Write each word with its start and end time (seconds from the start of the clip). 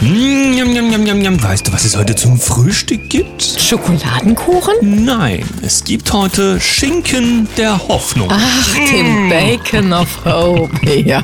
Mm, 0.00 0.52
Njam, 0.54 0.68
njam, 0.72 0.88
njam, 0.90 1.02
njam, 1.04 1.18
njam. 1.18 1.36
Weißt 1.42 1.66
du, 1.66 1.72
was 1.72 1.84
es 1.84 1.96
heute 1.96 2.14
zum 2.14 2.38
Frühstück 2.38 3.08
gibt? 3.08 3.42
Schokoladenkuchen? 3.42 4.74
Nein, 5.04 5.44
es 5.62 5.82
gibt 5.82 6.12
heute 6.12 6.60
Schinken 6.60 7.48
der 7.56 7.88
Hoffnung. 7.88 8.28
Ach, 8.30 8.74
den 8.92 9.28
Bacon 9.28 9.92
of 9.92 10.08
Hope, 10.24 10.70
ja. 11.04 11.22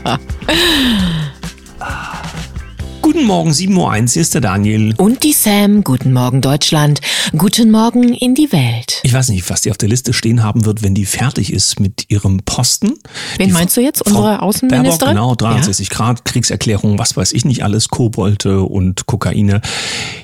Guten 3.14 3.26
Morgen, 3.28 3.50
7.01 3.52 3.76
Uhr, 3.76 4.06
hier 4.12 4.22
ist 4.22 4.34
der 4.34 4.40
Daniel. 4.40 4.92
Und 4.96 5.22
die 5.22 5.32
Sam, 5.32 5.84
guten 5.84 6.12
Morgen 6.12 6.40
Deutschland, 6.40 7.00
guten 7.38 7.70
Morgen 7.70 8.12
in 8.12 8.34
die 8.34 8.50
Welt. 8.50 8.98
Ich 9.04 9.12
weiß 9.12 9.28
nicht, 9.28 9.48
was 9.48 9.60
die 9.60 9.70
auf 9.70 9.78
der 9.78 9.88
Liste 9.88 10.12
stehen 10.12 10.42
haben 10.42 10.64
wird, 10.64 10.82
wenn 10.82 10.96
die 10.96 11.06
fertig 11.06 11.52
ist 11.52 11.78
mit 11.78 12.06
ihrem 12.08 12.40
Posten. 12.44 12.94
Wen 13.36 13.46
Die 13.46 13.52
meinst 13.52 13.76
du 13.76 13.82
jetzt? 13.82 14.04
Unsere 14.04 14.42
Außenministerin? 14.42 15.14
Baerbock, 15.14 15.38
genau, 15.38 15.52
63 15.52 15.90
Grad, 15.90 16.24
Kriegserklärung, 16.24 16.98
was 16.98 17.16
weiß 17.16 17.34
ich 17.34 17.44
nicht 17.44 17.62
alles, 17.62 17.88
Kobolte 17.88 18.62
und 18.62 19.06
Kokaine. 19.06 19.60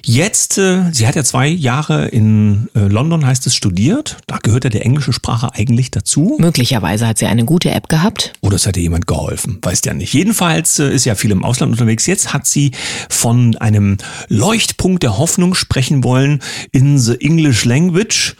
Jetzt, 0.04 0.58
äh, 0.58 0.90
sie 0.90 1.06
hat 1.06 1.14
ja 1.14 1.22
zwei 1.22 1.46
Jahre 1.46 2.08
in 2.08 2.70
äh, 2.74 2.80
London, 2.80 3.24
heißt 3.24 3.46
es, 3.46 3.54
studiert. 3.54 4.16
Da 4.26 4.38
gehört 4.38 4.64
ja 4.64 4.70
die 4.70 4.80
englische 4.80 5.12
Sprache 5.12 5.54
eigentlich 5.54 5.92
dazu. 5.92 6.38
Möglicherweise 6.40 7.06
hat 7.06 7.18
sie 7.18 7.26
eine 7.26 7.44
gute 7.44 7.70
App 7.70 7.88
gehabt. 7.88 8.32
Oder 8.40 8.56
es 8.56 8.66
hat 8.66 8.76
ihr 8.76 8.82
jemand 8.82 9.06
geholfen, 9.06 9.58
weißt 9.62 9.86
ja 9.86 9.94
nicht. 9.94 10.12
Jedenfalls 10.12 10.80
äh, 10.80 10.92
ist 10.92 11.04
ja 11.04 11.14
viel 11.14 11.30
im 11.30 11.44
Ausland 11.44 11.70
unterwegs. 11.70 12.06
Jetzt 12.06 12.32
hat 12.32 12.48
sie 12.48 12.72
von 13.08 13.56
einem 13.56 13.98
Leuchtpunkt 14.28 15.02
der 15.02 15.18
Hoffnung 15.18 15.54
sprechen 15.54 16.04
wollen 16.04 16.40
in 16.72 16.98
the 16.98 17.20
English 17.20 17.64
Language. 17.64 18.36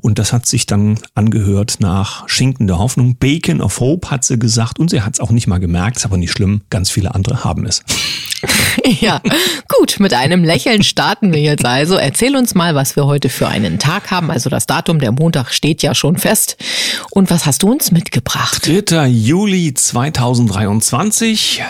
Und 0.00 0.18
das 0.18 0.32
hat 0.32 0.46
sich 0.46 0.66
dann 0.66 0.98
angehört 1.14 1.76
nach 1.80 2.28
Schinken 2.28 2.66
der 2.66 2.78
Hoffnung. 2.78 3.16
Bacon 3.16 3.60
of 3.60 3.80
Hope 3.80 4.10
hat 4.10 4.24
sie 4.24 4.38
gesagt 4.38 4.78
und 4.78 4.90
sie 4.90 5.02
hat 5.02 5.14
es 5.14 5.20
auch 5.20 5.30
nicht 5.30 5.46
mal 5.46 5.58
gemerkt, 5.58 5.96
ist 5.96 6.04
aber 6.04 6.16
nicht 6.16 6.32
schlimm. 6.32 6.62
Ganz 6.70 6.90
viele 6.90 7.14
andere 7.14 7.44
haben 7.44 7.66
es. 7.66 7.82
Ja, 9.00 9.20
gut, 9.68 9.96
mit 10.00 10.14
einem 10.14 10.44
Lächeln 10.44 10.82
starten 10.82 11.32
wir 11.32 11.40
jetzt 11.40 11.64
also. 11.64 11.94
Erzähl 11.94 12.36
uns 12.36 12.54
mal, 12.54 12.74
was 12.74 12.96
wir 12.96 13.06
heute 13.06 13.28
für 13.28 13.48
einen 13.48 13.78
Tag 13.78 14.10
haben. 14.10 14.30
Also 14.30 14.50
das 14.50 14.66
Datum, 14.66 14.98
der 14.98 15.12
Montag 15.12 15.52
steht 15.52 15.82
ja 15.82 15.94
schon 15.94 16.16
fest. 16.16 16.56
Und 17.10 17.30
was 17.30 17.46
hast 17.46 17.62
du 17.62 17.70
uns 17.70 17.90
mitgebracht? 17.92 18.66
3. 18.66 19.06
Juli 19.08 19.74
2023, 19.74 21.62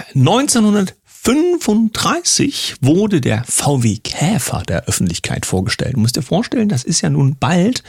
1935 1.24 2.78
wurde 2.80 3.20
der 3.20 3.44
VW 3.44 3.98
Käfer 4.02 4.64
der 4.66 4.86
Öffentlichkeit 4.86 5.46
vorgestellt. 5.46 5.94
Du 5.94 6.00
musst 6.00 6.16
dir 6.16 6.22
vorstellen, 6.22 6.68
das 6.68 6.82
ist 6.82 7.00
ja 7.00 7.10
nun 7.10 7.36
bald. 7.38 7.84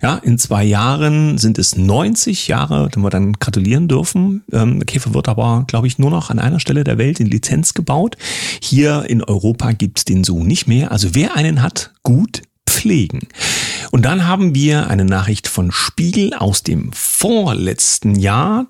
Ja, 0.00 0.16
in 0.16 0.38
zwei 0.38 0.64
Jahren 0.64 1.36
sind 1.36 1.58
es 1.58 1.76
90 1.76 2.48
Jahre, 2.48 2.88
wenn 2.94 3.02
wir 3.02 3.10
dann 3.10 3.34
gratulieren 3.34 3.86
dürfen. 3.86 4.44
Ähm, 4.50 4.78
der 4.78 4.86
Käfer 4.86 5.12
wird 5.12 5.28
aber, 5.28 5.64
glaube 5.66 5.88
ich, 5.88 5.98
nur 5.98 6.10
noch 6.10 6.30
an 6.30 6.38
einer 6.38 6.58
Stelle 6.58 6.84
der 6.84 6.96
Welt 6.96 7.20
in 7.20 7.26
Lizenz 7.26 7.74
gebaut. 7.74 8.16
Hier 8.62 9.04
in 9.10 9.22
Europa 9.22 9.72
gibt's 9.72 10.06
den 10.06 10.24
so 10.24 10.42
nicht 10.42 10.66
mehr. 10.66 10.90
Also 10.90 11.14
wer 11.14 11.36
einen 11.36 11.60
hat, 11.60 11.92
gut 12.02 12.40
pflegen. 12.66 13.28
Und 13.90 14.04
dann 14.04 14.26
haben 14.26 14.54
wir 14.54 14.88
eine 14.88 15.04
Nachricht 15.04 15.48
von 15.48 15.70
Spiegel 15.70 16.34
aus 16.34 16.62
dem 16.62 16.92
vorletzten 16.92 18.14
Jahr 18.14 18.66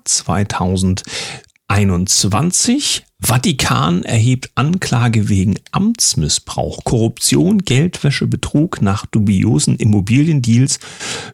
2021. 1.67 3.03
Vatikan 3.19 4.03
erhebt 4.03 4.51
Anklage 4.55 5.29
wegen 5.29 5.55
Amtsmissbrauch, 5.71 6.83
Korruption, 6.83 7.59
Geldwäsche, 7.59 8.27
Betrug 8.27 8.81
nach 8.81 9.05
dubiosen 9.05 9.77
Immobiliendeals 9.77 10.79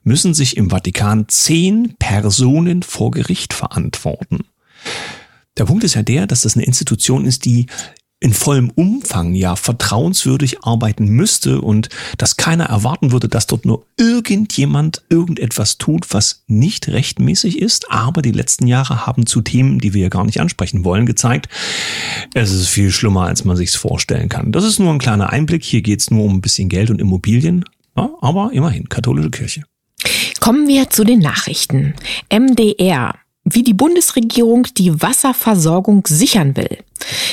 müssen 0.03 0.33
sich 0.33 0.55
im 0.57 0.69
Vatikan 0.69 1.27
zehn 1.27 1.95
Personen 1.99 2.83
vor 2.83 3.11
Gericht 3.11 3.53
verantworten. 3.53 4.45
Der 5.57 5.65
Punkt 5.65 5.83
ist 5.83 5.95
ja 5.95 6.03
der, 6.03 6.27
dass 6.27 6.41
das 6.41 6.55
eine 6.55 6.65
Institution 6.65 7.25
ist, 7.25 7.43
die 7.43 7.65
in 8.22 8.33
vollem 8.33 8.69
Umfang 8.69 9.33
ja 9.33 9.55
vertrauenswürdig 9.55 10.64
arbeiten 10.64 11.08
müsste 11.08 11.59
und 11.59 11.89
dass 12.17 12.38
keiner 12.38 12.66
erwarten 12.66 13.11
würde, 13.11 13.27
dass 13.27 13.47
dort 13.47 13.66
nur 13.66 13.88
irgendjemand 13.97 15.02
irgendetwas 15.09 15.80
tut, 15.80 16.14
was 16.14 16.43
nicht 16.45 16.87
rechtmäßig 16.87 17.59
ist. 17.59 17.92
Aber 17.92 18.21
die 18.21 18.32
letzten 18.32 18.67
Jahre 18.67 19.08
haben 19.08 19.26
zu 19.26 19.42
Themen, 19.42 19.80
die 19.80 19.95
wir 19.95 20.04
ja 20.04 20.09
gar 20.09 20.23
nicht 20.23 20.39
ansprechen 20.39 20.86
wollen, 20.86 21.08
gezeigt, 21.08 21.49
es 22.36 22.52
ist 22.52 22.67
viel 22.67 22.92
schlimmer, 22.92 23.26
als 23.26 23.43
man 23.43 23.58
sich's 23.58 23.76
vorstellen 23.76 24.30
kann. 24.30 24.52
Das 24.52 24.64
ist 24.65 24.77
nur 24.77 24.93
ein 24.93 24.99
kleiner 24.99 25.32
Einblick. 25.32 25.64
Hier 25.64 25.82
geht's 25.82 26.11
nur 26.11 26.26
um 26.26 26.36
ein 26.36 26.42
bisschen 26.42 26.70
Geld 26.70 26.92
und 26.92 27.02
Immobilien. 27.02 27.65
Ja, 27.98 28.08
aber 28.21 28.52
immerhin, 28.53 28.88
katholische 28.88 29.32
Kirche. 29.32 29.64
Kommen 30.39 30.67
wir 30.67 30.89
zu 30.92 31.03
den 31.03 31.20
Nachrichten. 31.20 31.95
MDR. 32.32 33.15
Wie 33.43 33.63
die 33.63 33.73
Bundesregierung 33.73 34.67
die 34.77 35.02
Wasserversorgung 35.02 36.05
sichern 36.07 36.55
will. 36.55 36.77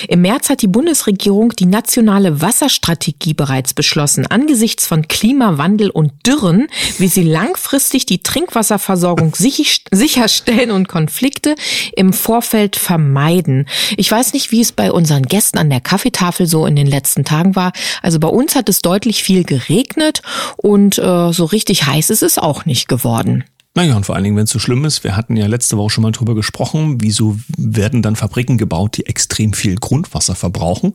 Im 0.08 0.22
März 0.22 0.48
hat 0.48 0.62
die 0.62 0.66
Bundesregierung 0.66 1.50
die 1.50 1.66
nationale 1.66 2.40
Wasserstrategie 2.40 3.34
bereits 3.34 3.74
beschlossen. 3.74 4.26
Angesichts 4.26 4.86
von 4.86 5.06
Klimawandel 5.06 5.90
und 5.90 6.12
Dürren 6.26 6.68
will 6.96 7.10
sie 7.10 7.24
langfristig 7.24 8.06
die 8.06 8.22
Trinkwasserversorgung 8.22 9.34
sich- 9.34 9.84
sicherstellen 9.90 10.70
und 10.70 10.88
Konflikte 10.88 11.54
im 11.94 12.14
Vorfeld 12.14 12.76
vermeiden. 12.76 13.66
Ich 13.98 14.10
weiß 14.10 14.32
nicht, 14.32 14.50
wie 14.50 14.62
es 14.62 14.72
bei 14.72 14.90
unseren 14.90 15.24
Gästen 15.24 15.58
an 15.58 15.68
der 15.68 15.82
Kaffeetafel 15.82 16.46
so 16.46 16.64
in 16.64 16.74
den 16.74 16.86
letzten 16.86 17.26
Tagen 17.26 17.54
war. 17.54 17.72
Also 18.00 18.18
bei 18.18 18.28
uns 18.28 18.54
hat 18.54 18.70
es 18.70 18.80
deutlich 18.80 19.22
viel 19.22 19.44
geregnet 19.44 20.22
und 20.56 20.98
äh, 20.98 21.32
so 21.32 21.44
richtig 21.44 21.86
heiß 21.86 22.08
ist 22.08 22.22
es 22.22 22.38
auch 22.38 22.64
nicht 22.64 22.88
geworden. 22.88 23.44
Naja, 23.74 23.94
und 23.94 24.04
vor 24.04 24.16
allen 24.16 24.24
Dingen, 24.24 24.36
wenn 24.36 24.44
es 24.44 24.50
so 24.50 24.58
schlimm 24.58 24.84
ist, 24.84 25.04
wir 25.04 25.16
hatten 25.16 25.36
ja 25.36 25.46
letzte 25.46 25.76
Woche 25.76 25.90
schon 25.90 26.02
mal 26.02 26.10
drüber 26.10 26.34
gesprochen, 26.34 26.98
wieso 27.00 27.38
werden 27.56 28.02
dann 28.02 28.16
Fabriken 28.16 28.58
gebaut, 28.58 28.96
die 28.96 29.06
extrem 29.06 29.52
viel 29.52 29.76
Grundwasser 29.76 30.34
verbrauchen. 30.34 30.92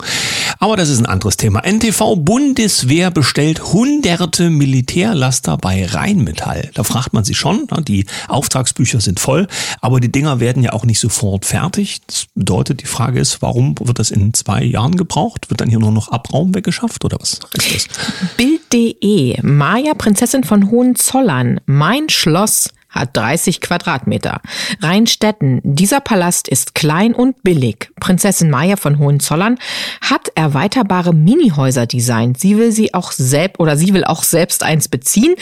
Aber 0.60 0.76
das 0.76 0.90
ist 0.90 1.00
ein 1.00 1.06
anderes 1.06 1.38
Thema. 1.38 1.62
NTV 1.66 2.18
Bundeswehr 2.18 3.10
bestellt 3.10 3.72
hunderte 3.72 4.50
Militärlaster 4.50 5.56
bei 5.56 5.86
Rheinmetall. 5.86 6.72
Da 6.74 6.84
fragt 6.84 7.14
man 7.14 7.24
sich 7.24 7.38
schon, 7.38 7.68
die 7.88 8.06
Auftragsbücher 8.28 9.00
sind 9.00 9.22
voll, 9.22 9.48
aber 9.80 10.02
die 10.02 10.12
Dinger 10.12 10.42
werden 10.42 10.62
ja 10.62 10.74
auch 10.74 10.84
nicht 10.84 11.00
sofort 11.00 11.46
fertig. 11.46 12.02
Das 12.08 12.26
bedeutet, 12.36 12.82
die 12.82 12.86
Frage 12.86 13.22
ist, 13.22 13.42
warum 13.42 13.76
wird 13.80 13.98
das 13.98 14.12
in 14.12 14.34
zwei 14.34 14.62
Jahren 14.62 14.98
gebraucht? 14.98 15.50
Wird 15.50 15.62
dann 15.62 15.70
hier 15.70 15.80
nur 15.80 15.92
noch 15.92 16.10
Abraum 16.10 16.54
weggeschafft 16.54 17.06
oder 17.06 17.18
was 17.22 17.34
ist 17.34 17.48
das? 17.54 17.88
Bild.de. 18.36 19.42
Maja, 19.42 19.94
Prinzessin 19.94 20.44
von 20.44 20.70
Hohenzollern. 20.70 21.62
Mein 21.66 22.10
Schloss 22.10 22.73
hat 22.94 23.18
30 23.18 23.60
Quadratmeter. 23.60 24.42
Rheinstetten. 24.82 25.60
Dieser 25.64 26.00
Palast 26.00 26.48
ist 26.48 26.76
klein 26.76 27.14
und 27.14 27.44
billig. 27.44 27.90
Prinzessin 28.00 28.50
Maja 28.50 28.78
von 28.78 29.00
Hohenzollern 29.00 29.58
hat 30.02 30.30
erweiterbare 30.36 31.14
Minihäuser 31.14 31.88
designt. 31.88 32.40
Sie 32.40 32.58
will 32.58 32.72
sie 32.72 32.94
auch 32.94 33.12
selbst 33.12 33.60
oder 33.60 33.76
sie 33.76 33.94
will 33.94 34.04
auch 34.04 34.24
selbst 34.24 34.64
eins 34.64 34.88
beziehen. 34.88 35.36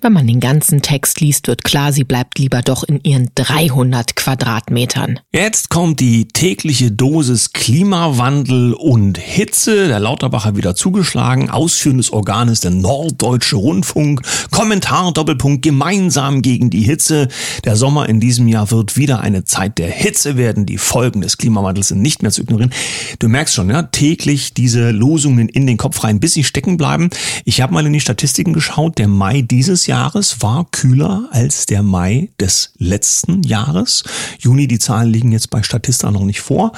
Wenn 0.00 0.12
man 0.12 0.26
den 0.26 0.40
ganzen 0.40 0.82
Text 0.82 1.20
liest, 1.20 1.48
wird 1.48 1.64
klar, 1.64 1.92
sie 1.92 2.04
bleibt 2.04 2.38
lieber 2.38 2.62
doch 2.62 2.82
in 2.82 3.00
ihren 3.02 3.30
300 3.34 4.16
Quadratmetern. 4.16 5.20
Jetzt 5.32 5.68
kommt 5.68 6.00
die 6.00 6.28
tägliche 6.28 6.90
Dosis 6.90 7.52
Klimawandel 7.52 8.72
und 8.72 9.18
Hitze. 9.18 9.88
Der 9.88 10.00
Lauterbacher 10.00 10.56
wieder 10.56 10.74
zugeschlagen. 10.74 11.50
Ausführendes 11.50 12.12
Organ 12.12 12.48
ist 12.48 12.64
der 12.64 12.70
Norddeutsche 12.70 13.56
Rundfunk. 13.56 14.22
Kommentar 14.50 15.12
Doppelpunkt 15.12 15.62
gemeinsam 15.62 16.42
gegen 16.42 16.70
die 16.70 16.85
Hitze. 16.86 17.28
Der 17.64 17.76
Sommer 17.76 18.08
in 18.08 18.20
diesem 18.20 18.48
Jahr 18.48 18.70
wird 18.70 18.96
wieder 18.96 19.20
eine 19.20 19.44
Zeit 19.44 19.78
der 19.78 19.88
Hitze 19.90 20.36
werden. 20.36 20.66
Die 20.66 20.78
Folgen 20.78 21.20
des 21.20 21.36
Klimawandels 21.36 21.88
sind 21.88 22.00
nicht 22.00 22.22
mehr 22.22 22.30
zu 22.30 22.42
ignorieren. 22.42 22.72
Du 23.18 23.28
merkst 23.28 23.54
schon, 23.54 23.68
ja, 23.70 23.82
täglich 23.82 24.54
diese 24.54 24.90
Losungen 24.90 25.48
in 25.48 25.66
den 25.66 25.76
Kopf 25.76 26.02
rein, 26.04 26.20
bis 26.20 26.34
sie 26.34 26.44
stecken 26.44 26.76
bleiben. 26.76 27.10
Ich 27.44 27.60
habe 27.60 27.74
mal 27.74 27.84
in 27.86 27.92
die 27.92 28.00
Statistiken 28.00 28.52
geschaut. 28.52 28.98
Der 28.98 29.08
Mai 29.08 29.42
dieses 29.42 29.86
Jahres 29.86 30.42
war 30.42 30.66
kühler 30.70 31.28
als 31.32 31.66
der 31.66 31.82
Mai 31.82 32.30
des 32.40 32.72
letzten 32.78 33.42
Jahres. 33.42 34.04
Juni, 34.38 34.68
die 34.68 34.78
Zahlen 34.78 35.12
liegen 35.12 35.32
jetzt 35.32 35.50
bei 35.50 35.62
Statista 35.62 36.10
noch 36.10 36.24
nicht 36.24 36.40
vor. 36.40 36.72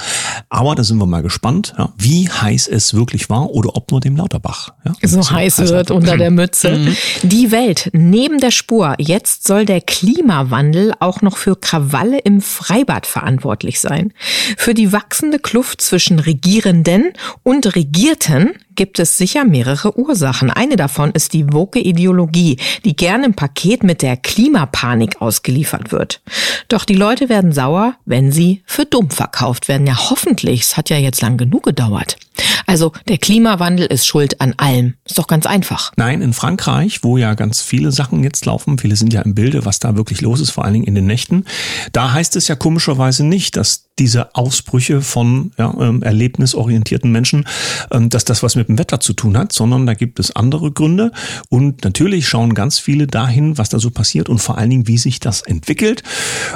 Aber 0.49 0.75
da 0.75 0.83
sind 0.83 0.97
wir 0.97 1.05
mal 1.05 1.21
gespannt, 1.21 1.73
ja, 1.77 1.93
wie 1.97 2.29
heiß 2.29 2.67
es 2.67 2.93
wirklich 2.93 3.29
war 3.29 3.51
oder 3.51 3.75
ob 3.75 3.91
nur 3.91 3.99
dem 3.99 4.15
Lauterbach. 4.15 4.73
Ja, 4.85 4.93
so 5.07 5.29
heiß 5.29 5.59
wird 5.59 5.91
unter 5.91 6.17
der 6.17 6.31
Mütze. 6.31 6.95
Die 7.23 7.51
Welt 7.51 7.89
neben 7.93 8.39
der 8.39 8.51
Spur. 8.51 8.95
Jetzt 8.97 9.47
soll 9.47 9.65
der 9.65 9.81
Klimawandel 9.99 10.93
auch 11.01 11.21
noch 11.21 11.35
für 11.35 11.57
Krawalle 11.57 12.19
im 12.19 12.39
Freibad 12.39 13.05
verantwortlich 13.05 13.81
sein. 13.81 14.13
Für 14.55 14.73
die 14.73 14.93
wachsende 14.93 15.39
Kluft 15.39 15.81
zwischen 15.81 16.19
Regierenden 16.19 17.11
und 17.43 17.75
Regierten 17.75 18.51
gibt 18.75 18.97
es 18.99 19.17
sicher 19.17 19.43
mehrere 19.43 19.99
Ursachen. 19.99 20.51
Eine 20.51 20.77
davon 20.77 21.11
ist 21.11 21.33
die 21.33 21.51
woke 21.51 21.79
Ideologie, 21.79 22.55
die 22.85 22.95
gerne 22.95 23.25
im 23.25 23.33
Paket 23.33 23.83
mit 23.83 24.01
der 24.01 24.15
Klimapanik 24.15 25.21
ausgeliefert 25.21 25.91
wird. 25.91 26.21
Doch 26.69 26.85
die 26.85 26.95
Leute 26.95 27.27
werden 27.27 27.51
sauer, 27.51 27.95
wenn 28.05 28.31
sie 28.31 28.61
für 28.65 28.85
dumm 28.85 29.09
verkauft 29.09 29.67
werden. 29.67 29.85
Ja, 29.85 30.09
hoffentlich. 30.09 30.61
Es 30.61 30.77
hat 30.77 30.89
ja 30.89 30.97
jetzt 30.97 31.21
lang 31.21 31.35
genug 31.35 31.63
gedauert. 31.63 32.15
Also 32.65 32.91
der 33.07 33.17
Klimawandel 33.17 33.85
ist 33.85 34.05
schuld 34.05 34.41
an 34.41 34.53
allem. 34.57 34.95
Ist 35.05 35.17
doch 35.17 35.27
ganz 35.27 35.45
einfach. 35.45 35.91
Nein, 35.95 36.21
in 36.21 36.33
Frankreich, 36.33 37.03
wo 37.03 37.17
ja 37.17 37.33
ganz 37.33 37.61
viele 37.61 37.91
Sachen 37.91 38.23
jetzt 38.23 38.45
laufen, 38.45 38.77
viele 38.77 38.95
sind 38.95 39.13
ja 39.13 39.21
im 39.21 39.35
Bilde, 39.35 39.65
was 39.65 39.79
da 39.79 39.95
wirklich 39.95 40.21
los 40.21 40.39
ist, 40.39 40.51
vor 40.51 40.65
allen 40.65 40.73
Dingen 40.73 40.85
in 40.85 40.95
den 40.95 41.05
Nächten, 41.05 41.45
da 41.91 42.13
heißt 42.13 42.35
es 42.35 42.47
ja 42.47 42.55
komischerweise 42.55 43.25
nicht, 43.25 43.57
dass 43.57 43.89
diese 43.99 44.33
Ausbrüche 44.35 45.01
von 45.01 45.51
ja, 45.57 45.73
ähm, 45.79 46.01
erlebnisorientierten 46.01 47.11
Menschen, 47.11 47.45
ähm, 47.91 48.09
dass 48.09 48.25
das 48.25 48.41
was 48.41 48.55
mit 48.55 48.69
dem 48.69 48.79
Wetter 48.79 48.99
zu 48.99 49.13
tun 49.13 49.37
hat, 49.37 49.51
sondern 49.51 49.85
da 49.85 49.93
gibt 49.93 50.19
es 50.19 50.35
andere 50.35 50.71
Gründe. 50.71 51.11
Und 51.49 51.83
natürlich 51.83 52.27
schauen 52.27 52.53
ganz 52.53 52.79
viele 52.79 53.07
dahin, 53.07 53.57
was 53.57 53.69
da 53.69 53.79
so 53.79 53.91
passiert 53.91 54.29
und 54.29 54.39
vor 54.39 54.57
allen 54.57 54.69
Dingen, 54.69 54.87
wie 54.87 54.97
sich 54.97 55.19
das 55.19 55.41
entwickelt. 55.41 56.03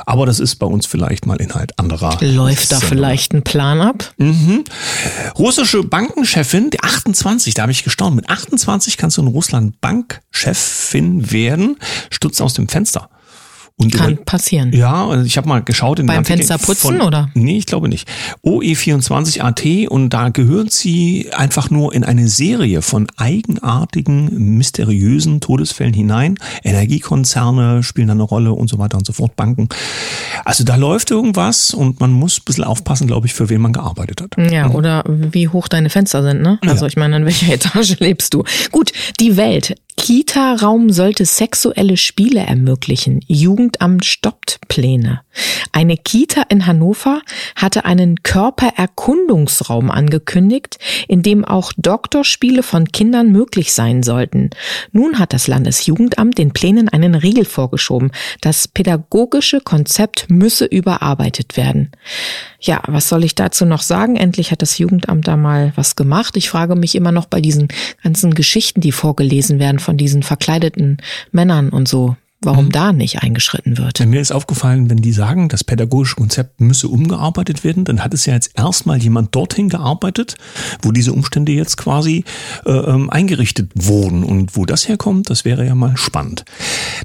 Aber 0.05 0.25
das 0.25 0.39
ist 0.39 0.55
bei 0.55 0.65
uns 0.65 0.85
vielleicht 0.85 1.25
mal 1.25 1.35
Inhalt 1.35 1.77
anderer. 1.77 2.17
Läuft 2.21 2.71
da 2.71 2.79
vielleicht 2.79 3.33
ein 3.33 3.43
Plan 3.43 3.81
ab? 3.81 4.13
Mhm. 4.17 4.63
Russische 5.73 5.89
Bankenchefin, 5.89 6.69
die 6.69 6.81
28, 6.81 7.55
da 7.55 7.63
habe 7.63 7.71
ich 7.71 7.83
gestaunt, 7.83 8.15
mit 8.15 8.29
28 8.29 8.95
kannst 8.95 9.17
du 9.17 9.23
in 9.23 9.27
Russland 9.27 9.81
Bankchefin 9.81 11.31
werden, 11.31 11.77
stürzt 12.11 12.43
aus 12.43 12.53
dem 12.53 12.67
Fenster. 12.67 13.09
Und 13.75 13.91
Kann 13.91 14.13
über, 14.13 14.23
passieren. 14.23 14.71
Ja, 14.71 15.07
also 15.07 15.25
ich 15.25 15.35
habe 15.35 15.49
mal 15.49 15.63
geschaut 15.63 15.97
in 15.97 16.05
Beim 16.05 16.23
Fenster 16.25 16.59
putzen 16.59 16.97
von, 16.97 17.01
oder? 17.01 17.29
Nee, 17.33 17.57
ich 17.57 17.65
glaube 17.65 17.89
nicht. 17.89 18.07
OE24AT 18.45 19.87
und 19.87 20.11
da 20.11 20.29
gehört 20.29 20.71
sie 20.71 21.29
einfach 21.33 21.71
nur 21.71 21.93
in 21.93 22.03
eine 22.03 22.27
Serie 22.27 22.83
von 22.83 23.07
eigenartigen, 23.17 24.57
mysteriösen 24.57 25.41
Todesfällen 25.41 25.93
hinein. 25.93 26.37
Energiekonzerne 26.63 27.81
spielen 27.81 28.09
da 28.09 28.13
eine 28.13 28.23
Rolle 28.23 28.53
und 28.53 28.69
so 28.69 28.77
weiter 28.77 28.97
und 28.97 29.07
so 29.07 29.13
fort, 29.13 29.35
Banken. 29.35 29.69
Also 30.45 30.63
da 30.63 30.75
läuft 30.75 31.09
irgendwas 31.09 31.73
und 31.73 31.99
man 31.99 32.11
muss 32.11 32.39
ein 32.39 32.45
bisschen 32.45 32.65
aufpassen, 32.65 33.07
glaube 33.07 33.25
ich, 33.25 33.33
für 33.33 33.49
wen 33.49 33.61
man 33.61 33.73
gearbeitet 33.73 34.21
hat. 34.21 34.51
Ja, 34.51 34.69
mhm. 34.69 34.75
oder 34.75 35.03
wie 35.07 35.47
hoch 35.47 35.67
deine 35.67 35.89
Fenster 35.89 36.21
sind, 36.21 36.43
ne? 36.43 36.59
Also 36.61 36.85
ja. 36.85 36.89
ich 36.89 36.95
meine, 36.95 37.17
in 37.17 37.25
welcher 37.25 37.47
Etage 37.53 37.99
lebst 37.99 38.35
du? 38.35 38.43
Gut, 38.71 38.91
die 39.19 39.35
Welt. 39.35 39.75
Kita-Raum 39.95 40.89
sollte 40.89 41.25
sexuelle 41.25 41.97
Spiele 41.97 42.41
ermöglichen. 42.41 43.21
Jugendamt 43.27 44.05
stoppt 44.05 44.59
Pläne. 44.67 45.21
Eine 45.71 45.97
Kita 45.97 46.43
in 46.49 46.67
Hannover 46.67 47.21
hatte 47.55 47.85
einen 47.85 48.21
Körpererkundungsraum 48.21 49.89
angekündigt, 49.89 50.77
in 51.07 51.23
dem 51.23 51.43
auch 51.45 51.73
Doktorspiele 51.77 52.63
von 52.63 52.91
Kindern 52.91 53.31
möglich 53.31 53.73
sein 53.73 54.03
sollten. 54.03 54.51
Nun 54.91 55.17
hat 55.19 55.33
das 55.33 55.47
Landesjugendamt 55.47 56.37
den 56.37 56.53
Plänen 56.53 56.89
einen 56.89 57.15
Riegel 57.15 57.45
vorgeschoben. 57.45 58.11
Das 58.41 58.67
pädagogische 58.67 59.61
Konzept 59.61 60.27
müsse 60.29 60.65
überarbeitet 60.65 61.57
werden. 61.57 61.91
Ja, 62.59 62.81
was 62.87 63.09
soll 63.09 63.23
ich 63.23 63.35
dazu 63.35 63.65
noch 63.65 63.81
sagen? 63.81 64.15
Endlich 64.15 64.51
hat 64.51 64.61
das 64.61 64.77
Jugendamt 64.77 65.27
da 65.27 65.35
mal 65.35 65.73
was 65.75 65.95
gemacht. 65.95 66.37
Ich 66.37 66.49
frage 66.49 66.75
mich 66.75 66.95
immer 66.95 67.11
noch 67.11 67.25
bei 67.25 67.41
diesen 67.41 67.67
ganzen 68.03 68.35
Geschichten, 68.35 68.79
die 68.79 68.91
vorgelesen 68.91 69.59
werden 69.59 69.79
von 69.83 69.97
diesen 69.97 70.23
verkleideten 70.23 70.97
Männern 71.31 71.69
und 71.69 71.87
so 71.87 72.15
warum 72.45 72.65
mhm. 72.65 72.71
da 72.71 72.93
nicht 72.93 73.21
eingeschritten 73.21 73.77
wird. 73.77 73.99
Mir 74.05 74.21
ist 74.21 74.31
aufgefallen, 74.31 74.89
wenn 74.89 74.97
die 74.97 75.11
sagen, 75.11 75.49
das 75.49 75.63
pädagogische 75.63 76.15
Konzept 76.15 76.61
müsse 76.61 76.87
umgearbeitet 76.87 77.63
werden, 77.63 77.85
dann 77.85 78.03
hat 78.03 78.13
es 78.13 78.25
ja 78.25 78.33
jetzt 78.33 78.51
erstmal 78.57 79.01
jemand 79.01 79.33
dorthin 79.35 79.69
gearbeitet, 79.69 80.35
wo 80.81 80.91
diese 80.91 81.13
Umstände 81.13 81.51
jetzt 81.51 81.77
quasi 81.77 82.23
äh, 82.65 82.71
ähm, 82.71 83.09
eingerichtet 83.09 83.71
wurden. 83.75 84.23
Und 84.23 84.55
wo 84.55 84.65
das 84.65 84.87
herkommt, 84.87 85.29
das 85.29 85.45
wäre 85.45 85.65
ja 85.65 85.75
mal 85.75 85.97
spannend. 85.97 86.45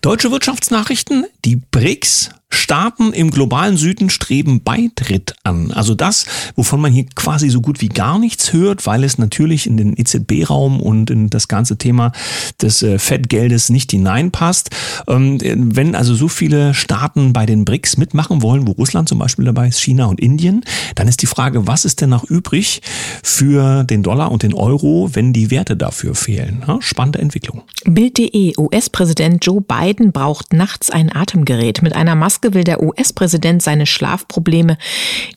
Deutsche 0.03 0.31
Wirtschaftsnachrichten, 0.31 1.27
die 1.45 1.57
BRICS 1.57 2.31
Staaten 2.51 3.13
im 3.13 3.31
globalen 3.31 3.77
Süden 3.77 4.11
streben 4.11 4.63
Beitritt 4.63 5.35
an. 5.43 5.71
Also 5.71 5.95
das, 5.95 6.27
wovon 6.55 6.81
man 6.81 6.93
hier 6.93 7.07
quasi 7.15 7.51
so 7.51 7.61
gut 7.61 7.81
wie 7.81 7.89
gar 7.89 8.19
nichts 8.19 8.53
hört, 8.53 8.87
weil 8.87 9.05
es 9.05 9.19
natürlich 9.19 9.67
in 9.67 9.77
den 9.77 9.97
EZB-Raum 9.97 10.81
und 10.81 11.11
in 11.11 11.31
das 11.31 11.49
ganze 11.49 11.77
Thema 11.77 12.13
des 12.61 12.83
äh, 12.83 12.99
Fettgeldes 12.99 13.69
nicht 13.69 13.91
hineinpasst. 13.91 14.71
Ähm, 15.09 15.39
wenn 15.43 15.95
also 15.95 16.15
so 16.15 16.29
viele 16.29 16.73
Staaten 16.75 17.33
bei 17.33 17.45
den 17.45 17.65
BRICS 17.65 17.99
mitmachen 17.99 18.43
wollen, 18.43 18.67
wo 18.67 18.73
Russland 18.73 19.09
zum 19.09 19.19
Beispiel 19.19 19.45
dabei 19.45 19.69
ist, 19.69 19.81
China 19.81 20.07
und 20.07 20.21
Indien, 20.21 20.63
dann 20.95 21.09
ist 21.09 21.23
die 21.23 21.27
Frage, 21.27 21.67
was 21.67 21.85
ist 21.85 22.01
denn 22.01 22.11
noch 22.11 22.25
übrig 22.25 22.81
für 23.23 23.85
den 23.85 24.03
Dollar 24.03 24.33
und 24.33 24.43
den 24.43 24.55
Euro, 24.55 25.11
wenn 25.13 25.33
die 25.33 25.51
Werte 25.51 25.77
dafür 25.77 26.15
fehlen? 26.15 26.65
Spannende 26.81 27.19
Entwicklung. 27.19 27.63
Bild.de, 27.85 28.55
US-Präsident 28.57 29.45
Joe 29.45 29.61
Biden 29.61 30.13
braucht 30.13 30.53
nachts 30.53 30.91
ein 30.91 31.15
Atemgerät 31.15 31.83
mit 31.83 31.95
einer 31.95 32.15
Maske 32.15 32.38
Maske 32.39 32.55
will 32.55 32.65
der 32.65 32.83
US-Präsident 32.83 33.63
seine 33.63 33.87
Schlafprobleme 33.87 34.79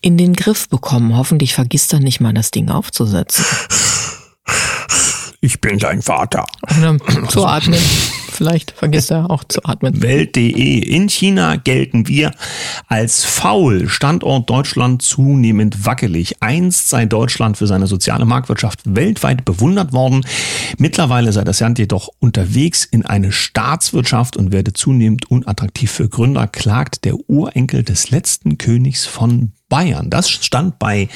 in 0.01 0.18
den 0.18 0.33
Griff 0.33 0.69
bekommen. 0.69 1.18
Hoffentlich 1.18 1.53
vergisst 1.53 1.94
er 1.94 2.00
nicht 2.00 2.19
mal 2.19 2.33
das 2.33 2.51
Ding 2.51 2.69
aufzusetzen. 2.69 3.44
Ich 5.42 5.59
bin 5.59 5.80
dein 5.80 6.03
Vater. 6.03 6.45
Oder 6.77 6.98
zu 7.27 7.45
atmen. 7.45 7.80
Vielleicht 8.31 8.72
vergisst 8.72 9.12
er 9.12 9.30
auch 9.30 9.44
zu 9.44 9.63
atmen. 9.63 10.01
Welt.de. 10.01 10.80
In 10.80 11.10
China 11.10 11.57
gelten 11.57 12.07
wir 12.07 12.31
als 12.88 13.24
faul. 13.24 13.89
Standort 13.89 14.50
Deutschland 14.50 15.01
zunehmend 15.01 15.86
wackelig. 15.86 16.42
Einst 16.42 16.89
sei 16.89 17.06
Deutschland 17.06 17.57
für 17.57 17.68
seine 17.68 17.88
soziale 17.88 18.25
Marktwirtschaft 18.25 18.80
weltweit 18.86 19.45
bewundert 19.45 19.94
worden. 19.94 20.25
Mittlerweile 20.78 21.31
sei 21.33 21.44
das 21.44 21.60
Land 21.60 21.80
jedoch 21.80 22.10
unterwegs 22.19 22.86
in 22.86 23.06
eine 23.06 23.31
Staatswirtschaft 23.31 24.38
und 24.38 24.51
werde 24.51 24.74
zunehmend 24.74 25.30
unattraktiv 25.30 25.92
für 25.92 26.10
Gründer, 26.10 26.48
klagt 26.48 27.06
der 27.06 27.16
Urenkel 27.30 27.83
des 27.83 28.12
letzten 28.12 28.57
Königs 28.57 29.06
von 29.06 29.51
Bayern. 29.72 30.10
Das 30.10 30.30
stand 30.30 30.80
bei 30.80 31.07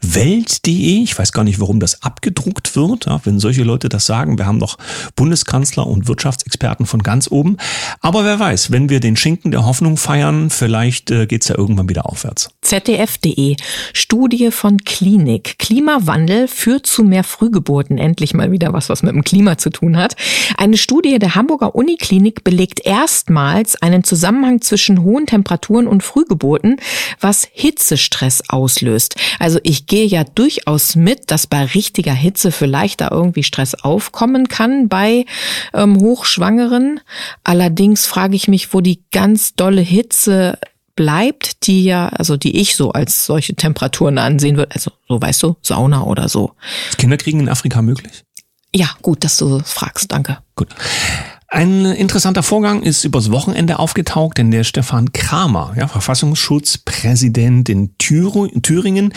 Welt.de. 0.00 1.02
Ich 1.02 1.16
weiß 1.18 1.32
gar 1.32 1.44
nicht, 1.44 1.60
warum 1.60 1.80
das 1.80 2.02
abgedruckt 2.02 2.74
wird, 2.74 3.04
ja, 3.04 3.20
wenn 3.24 3.38
solche 3.38 3.62
Leute 3.62 3.90
das 3.90 4.06
sagen. 4.06 4.38
Wir 4.38 4.46
haben 4.46 4.56
noch 4.56 4.78
Bundeskanzler 5.16 5.86
und 5.86 6.08
Wirtschaftsexperten 6.50 6.86
von 6.86 7.02
ganz 7.02 7.30
oben. 7.30 7.56
Aber 8.00 8.24
wer 8.24 8.38
weiß, 8.38 8.70
wenn 8.70 8.88
wir 8.88 9.00
den 9.00 9.16
Schinken 9.16 9.50
der 9.50 9.66
Hoffnung 9.66 9.96
feiern, 9.96 10.50
vielleicht 10.50 11.10
äh, 11.10 11.26
geht's 11.26 11.48
ja 11.48 11.56
irgendwann 11.56 11.88
wieder 11.88 12.06
aufwärts. 12.06 12.50
ZDF.de. 12.62 13.56
Studie 13.92 14.50
von 14.50 14.78
Klinik. 14.78 15.58
Klimawandel 15.58 16.48
führt 16.48 16.86
zu 16.86 17.04
mehr 17.04 17.24
Frühgeburten. 17.24 17.98
Endlich 17.98 18.34
mal 18.34 18.50
wieder 18.50 18.72
was, 18.72 18.88
was 18.88 19.02
mit 19.02 19.14
dem 19.14 19.24
Klima 19.24 19.58
zu 19.58 19.70
tun 19.70 19.96
hat. 19.96 20.16
Eine 20.56 20.76
Studie 20.76 21.18
der 21.18 21.34
Hamburger 21.34 21.74
Uniklinik 21.74 22.44
belegt 22.44 22.84
erstmals 22.84 23.80
einen 23.80 24.04
Zusammenhang 24.04 24.60
zwischen 24.60 25.02
hohen 25.02 25.26
Temperaturen 25.26 25.86
und 25.86 26.02
Frühgeburten, 26.02 26.76
was 27.20 27.48
Hitze 27.52 27.70
Hitzestress 27.70 28.42
auslöst. 28.48 29.16
Also 29.38 29.58
ich 29.62 29.86
gehe 29.86 30.04
ja 30.04 30.24
durchaus 30.24 30.96
mit, 30.96 31.30
dass 31.30 31.46
bei 31.46 31.64
richtiger 31.64 32.12
Hitze 32.12 32.52
vielleicht 32.52 33.00
da 33.00 33.08
irgendwie 33.10 33.42
Stress 33.42 33.74
aufkommen 33.74 34.48
kann 34.48 34.88
bei 34.88 35.24
ähm, 35.72 35.98
Hochschwangeren. 35.98 36.39
Allerdings 37.44 38.06
frage 38.06 38.36
ich 38.36 38.48
mich, 38.48 38.72
wo 38.74 38.80
die 38.80 39.02
ganz 39.12 39.54
dolle 39.54 39.80
Hitze 39.80 40.58
bleibt, 40.96 41.66
die 41.66 41.84
ja, 41.84 42.08
also 42.08 42.36
die 42.36 42.60
ich 42.60 42.76
so 42.76 42.92
als 42.92 43.24
solche 43.24 43.54
Temperaturen 43.54 44.18
ansehen 44.18 44.56
würde, 44.56 44.74
also 44.74 44.90
so 45.08 45.20
weißt 45.20 45.42
du, 45.42 45.56
Sauna 45.62 46.02
oder 46.02 46.28
so. 46.28 46.52
Kinderkriegen 46.98 47.40
in 47.40 47.48
Afrika 47.48 47.80
möglich? 47.80 48.24
Ja, 48.74 48.90
gut, 49.02 49.24
dass 49.24 49.36
du 49.36 49.60
fragst, 49.64 50.12
danke. 50.12 50.38
Gut. 50.54 50.68
Ein 51.52 51.84
interessanter 51.84 52.44
Vorgang 52.44 52.84
ist 52.84 53.04
übers 53.04 53.32
Wochenende 53.32 53.80
aufgetaucht, 53.80 54.38
denn 54.38 54.52
der 54.52 54.62
Stefan 54.62 55.12
Kramer, 55.12 55.72
ja, 55.76 55.88
Verfassungsschutzpräsident 55.88 57.68
in 57.68 57.90
Thüringen, 57.98 59.12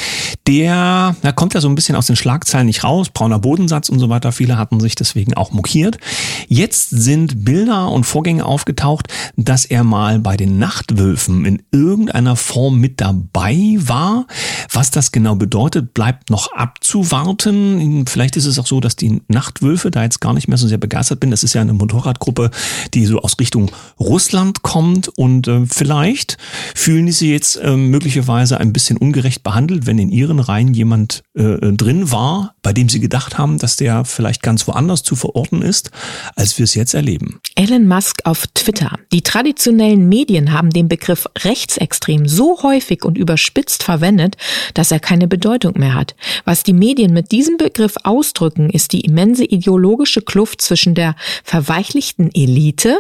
der, 0.48 1.16
da 1.22 1.32
kommt 1.32 1.54
ja 1.54 1.62
so 1.62 1.70
ein 1.70 1.76
bisschen 1.76 1.96
aus 1.96 2.08
den 2.08 2.16
Schlagzeilen 2.16 2.66
nicht 2.66 2.84
raus, 2.84 3.12
brauner 3.12 3.38
Bodensatz 3.38 3.90
und 3.90 4.00
so 4.00 4.10
weiter. 4.10 4.32
Viele 4.32 4.58
hatten 4.58 4.80
sich 4.80 4.96
deswegen 4.96 5.36
auch 5.36 5.52
mokiert. 5.52 6.00
Jetzt 6.48 6.90
sind 6.90 7.46
Bilder 7.46 7.92
und 7.92 8.04
Vorgänge 8.04 8.46
aufgetaucht, 8.46 9.10
dass 9.38 9.66
er 9.66 9.84
mal 9.84 10.18
bei 10.18 10.36
den 10.36 10.58
Nachtwölfen 10.58 11.46
in 11.46 11.62
irgendeiner 11.72 12.36
Form 12.36 12.80
mit 12.80 13.00
dabei 13.00 13.76
war. 13.78 14.26
Was 14.72 14.90
das 14.90 15.12
genau 15.12 15.36
bedeutet, 15.36 15.94
bleibt 15.94 16.32
noch 16.32 16.52
abzuwarten. 16.52 18.06
Vielleicht 18.08 18.38
ist 18.38 18.48
es 18.48 18.58
auch 18.58 18.66
so, 18.66 18.80
dass 18.80 18.96
die 18.96 19.22
Nachtwölfe 19.28 19.92
da 19.92 20.02
jetzt 20.02 20.20
gar 20.20 20.34
nicht 20.34 20.48
mehr 20.48 20.58
so 20.58 20.68
sehr 20.68 20.80
begeistert 20.80 21.20
bin. 21.20 21.30
Das 21.30 21.44
ist 21.44 21.54
ja 21.54 21.62
eine 21.62 21.74
Motorrad 21.74 22.23
Gruppe, 22.24 22.52
die 22.94 23.06
so 23.06 23.20
aus 23.20 23.38
Richtung 23.40 23.70
Russland 24.00 24.62
kommt. 24.62 25.10
Und 25.10 25.48
äh, 25.48 25.66
vielleicht 25.68 26.38
fühlen 26.74 27.06
die 27.06 27.12
sich 27.12 27.30
jetzt 27.30 27.58
äh, 27.58 27.76
möglicherweise 27.76 28.60
ein 28.60 28.72
bisschen 28.72 28.98
ungerecht 28.98 29.44
behandelt, 29.44 29.86
wenn 29.86 30.00
in 30.00 30.10
ihren 30.10 30.40
Reihen 30.40 30.74
jemand 30.74 31.24
äh, 31.36 31.44
äh, 31.44 31.74
drin 31.74 32.12
war, 32.12 32.53
bei 32.64 32.74
dem 32.74 32.90
sie 32.90 33.00
gedacht 33.00 33.38
haben, 33.38 33.60
dass 33.60 33.76
der 33.76 34.06
vielleicht 34.06 34.42
ganz 34.42 34.68
woanders 34.68 35.04
zu 35.04 35.16
verorten 35.16 35.62
ist, 35.62 35.92
als 36.36 36.58
wir 36.58 36.64
es 36.64 36.74
jetzt 36.74 36.94
erleben. 36.94 37.40
Elon 37.56 37.88
Musk 37.88 38.22
auf 38.24 38.48
Twitter. 38.56 38.98
Die 39.12 39.22
traditionellen 39.22 40.10
Medien 40.10 40.54
haben 40.54 40.72
den 40.72 40.88
Begriff 40.88 41.28
rechtsextrem 41.40 42.28
so 42.28 42.64
häufig 42.64 43.04
und 43.04 43.18
überspitzt 43.18 43.84
verwendet, 43.84 44.38
dass 44.74 44.92
er 44.92 45.00
keine 45.00 45.28
Bedeutung 45.28 45.78
mehr 45.78 45.94
hat. 45.94 46.16
Was 46.46 46.64
die 46.64 46.74
Medien 46.74 47.14
mit 47.14 47.32
diesem 47.32 47.58
Begriff 47.58 47.96
ausdrücken, 48.04 48.70
ist 48.70 48.94
die 48.94 49.02
immense 49.02 49.44
ideologische 49.44 50.22
Kluft 50.22 50.62
zwischen 50.62 50.96
der 50.96 51.16
verweichlichten 51.44 52.32
Elite 52.34 52.98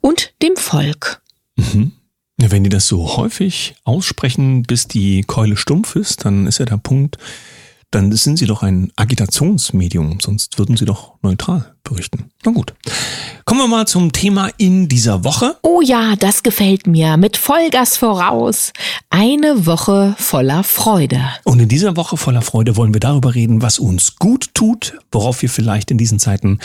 und 0.00 0.34
dem 0.42 0.56
Volk. 0.56 1.22
Mhm. 1.56 1.92
Wenn 2.36 2.64
die 2.64 2.70
das 2.70 2.88
so 2.88 3.16
häufig 3.16 3.76
aussprechen, 3.84 4.64
bis 4.64 4.88
die 4.88 5.22
Keule 5.22 5.56
stumpf 5.56 5.94
ist, 5.94 6.24
dann 6.24 6.48
ist 6.48 6.58
ja 6.58 6.64
der 6.64 6.78
Punkt, 6.78 7.16
Dann 7.94 8.10
sind 8.10 8.38
Sie 8.38 8.46
doch 8.46 8.64
ein 8.64 8.90
Agitationsmedium, 8.96 10.18
sonst 10.18 10.58
würden 10.58 10.76
Sie 10.76 10.84
doch 10.84 11.14
neutral 11.22 11.73
berichten. 11.84 12.30
Na 12.44 12.52
gut. 12.52 12.74
Kommen 13.46 13.60
wir 13.60 13.68
mal 13.68 13.86
zum 13.86 14.10
Thema 14.10 14.48
in 14.56 14.88
dieser 14.88 15.22
Woche. 15.22 15.56
Oh 15.60 15.82
ja, 15.82 16.16
das 16.16 16.42
gefällt 16.42 16.86
mir. 16.86 17.18
Mit 17.18 17.36
Vollgas 17.36 17.98
voraus. 17.98 18.72
Eine 19.10 19.66
Woche 19.66 20.14
voller 20.18 20.64
Freude. 20.64 21.20
Und 21.44 21.60
in 21.60 21.68
dieser 21.68 21.94
Woche 21.96 22.16
voller 22.16 22.40
Freude 22.40 22.76
wollen 22.76 22.94
wir 22.94 23.00
darüber 23.00 23.34
reden, 23.34 23.60
was 23.60 23.78
uns 23.78 24.16
gut 24.16 24.54
tut, 24.54 24.98
worauf 25.12 25.42
wir 25.42 25.50
vielleicht 25.50 25.90
in 25.90 25.98
diesen 25.98 26.18
Zeiten 26.18 26.58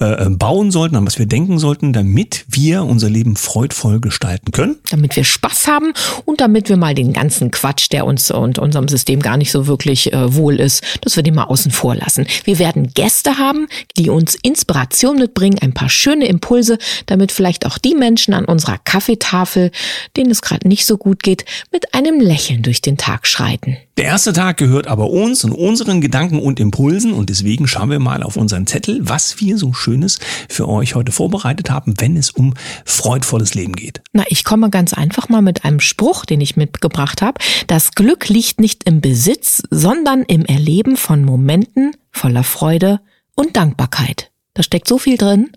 äh, 0.00 0.28
bauen 0.28 0.72
sollten, 0.72 0.96
an 0.96 1.06
was 1.06 1.20
wir 1.20 1.26
denken 1.26 1.60
sollten, 1.60 1.92
damit 1.92 2.44
wir 2.48 2.82
unser 2.82 3.08
Leben 3.08 3.36
freudvoll 3.36 4.00
gestalten 4.00 4.50
können. 4.50 4.76
Damit 4.90 5.14
wir 5.14 5.22
Spaß 5.24 5.68
haben 5.68 5.92
und 6.24 6.40
damit 6.40 6.68
wir 6.68 6.76
mal 6.76 6.96
den 6.96 7.12
ganzen 7.12 7.52
Quatsch, 7.52 7.92
der 7.92 8.06
uns 8.06 8.32
und 8.32 8.58
unserem 8.58 8.88
System 8.88 9.20
gar 9.20 9.36
nicht 9.36 9.52
so 9.52 9.68
wirklich 9.68 10.12
äh, 10.12 10.34
wohl 10.34 10.58
ist, 10.58 10.82
dass 11.02 11.14
wir 11.14 11.22
den 11.22 11.36
mal 11.36 11.44
außen 11.44 11.70
vor 11.70 11.94
lassen. 11.94 12.26
Wir 12.42 12.58
werden 12.58 12.92
Gäste 12.92 13.38
haben, 13.38 13.68
die 13.96 14.10
uns 14.10 14.34
Inspiration 14.64 15.18
mitbringen, 15.18 15.58
ein 15.60 15.74
paar 15.74 15.90
schöne 15.90 16.26
Impulse, 16.26 16.78
damit 17.04 17.32
vielleicht 17.32 17.66
auch 17.66 17.76
die 17.76 17.94
Menschen 17.94 18.32
an 18.32 18.46
unserer 18.46 18.78
Kaffeetafel, 18.78 19.70
denen 20.16 20.30
es 20.30 20.40
gerade 20.40 20.66
nicht 20.66 20.86
so 20.86 20.96
gut 20.96 21.22
geht, 21.22 21.44
mit 21.70 21.92
einem 21.92 22.18
Lächeln 22.18 22.62
durch 22.62 22.80
den 22.80 22.96
Tag 22.96 23.26
schreiten. 23.26 23.76
Der 23.98 24.06
erste 24.06 24.32
Tag 24.32 24.56
gehört 24.56 24.86
aber 24.86 25.10
uns 25.10 25.44
und 25.44 25.52
unseren 25.52 26.00
Gedanken 26.00 26.38
und 26.38 26.58
Impulsen 26.58 27.12
und 27.12 27.28
deswegen 27.28 27.66
schauen 27.68 27.90
wir 27.90 27.98
mal 27.98 28.22
auf 28.22 28.38
unseren 28.38 28.66
Zettel, 28.66 29.00
was 29.02 29.38
wir 29.38 29.58
so 29.58 29.74
Schönes 29.74 30.18
für 30.48 30.66
euch 30.66 30.94
heute 30.94 31.12
vorbereitet 31.12 31.68
haben, 31.68 31.92
wenn 31.98 32.16
es 32.16 32.30
um 32.30 32.54
freudvolles 32.86 33.52
Leben 33.52 33.76
geht. 33.76 34.00
Na, 34.14 34.24
ich 34.28 34.44
komme 34.44 34.70
ganz 34.70 34.94
einfach 34.94 35.28
mal 35.28 35.42
mit 35.42 35.66
einem 35.66 35.80
Spruch, 35.80 36.24
den 36.24 36.40
ich 36.40 36.56
mitgebracht 36.56 37.20
habe. 37.20 37.38
Das 37.66 37.92
Glück 37.92 38.30
liegt 38.30 38.60
nicht 38.60 38.84
im 38.84 39.02
Besitz, 39.02 39.62
sondern 39.70 40.22
im 40.22 40.46
Erleben 40.46 40.96
von 40.96 41.22
Momenten 41.22 41.92
voller 42.10 42.44
Freude 42.44 43.00
und 43.36 43.56
Dankbarkeit. 43.56 44.30
Da 44.54 44.62
steckt 44.62 44.88
so 44.88 44.98
viel 44.98 45.16
drin. 45.16 45.50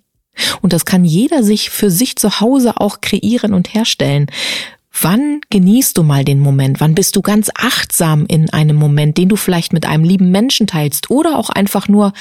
Und 0.61 0.73
das 0.73 0.85
kann 0.85 1.05
jeder 1.05 1.43
sich 1.43 1.69
für 1.69 1.89
sich 1.89 2.15
zu 2.15 2.39
Hause 2.39 2.79
auch 2.79 3.01
kreieren 3.01 3.53
und 3.53 3.73
herstellen. 3.73 4.27
Wann 4.99 5.41
genießt 5.51 5.97
du 5.97 6.03
mal 6.03 6.25
den 6.25 6.39
Moment? 6.39 6.79
Wann 6.79 6.95
bist 6.95 7.15
du 7.15 7.21
ganz 7.21 7.49
achtsam 7.53 8.25
in 8.27 8.49
einem 8.49 8.75
Moment, 8.75 9.17
den 9.17 9.29
du 9.29 9.35
vielleicht 9.35 9.73
mit 9.73 9.85
einem 9.85 10.03
lieben 10.03 10.31
Menschen 10.31 10.65
teilst 10.65 11.11
oder 11.11 11.37
auch 11.37 11.49
einfach 11.49 11.87
nur 11.87 12.13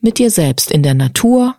mit 0.00 0.18
dir 0.18 0.30
selbst 0.30 0.70
in 0.70 0.82
der 0.82 0.94
Natur 0.94 1.56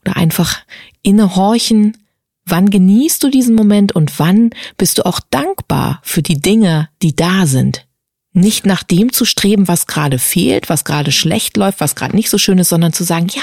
oder 0.00 0.16
einfach 0.16 0.58
innehorchen? 1.02 1.96
Wann 2.44 2.70
genießt 2.70 3.22
du 3.22 3.28
diesen 3.28 3.54
Moment 3.54 3.94
und 3.94 4.18
wann 4.18 4.50
bist 4.76 4.98
du 4.98 5.06
auch 5.06 5.20
dankbar 5.30 6.00
für 6.02 6.22
die 6.22 6.40
Dinge, 6.40 6.88
die 7.02 7.14
da 7.14 7.46
sind? 7.46 7.86
Nicht 8.32 8.66
nach 8.66 8.82
dem 8.82 9.12
zu 9.12 9.24
streben, 9.24 9.68
was 9.68 9.86
gerade 9.86 10.18
fehlt, 10.18 10.68
was 10.68 10.84
gerade 10.84 11.12
schlecht 11.12 11.56
läuft, 11.56 11.80
was 11.80 11.94
gerade 11.94 12.16
nicht 12.16 12.30
so 12.30 12.38
schön 12.38 12.58
ist, 12.58 12.70
sondern 12.70 12.92
zu 12.92 13.04
sagen, 13.04 13.28
ja, 13.34 13.42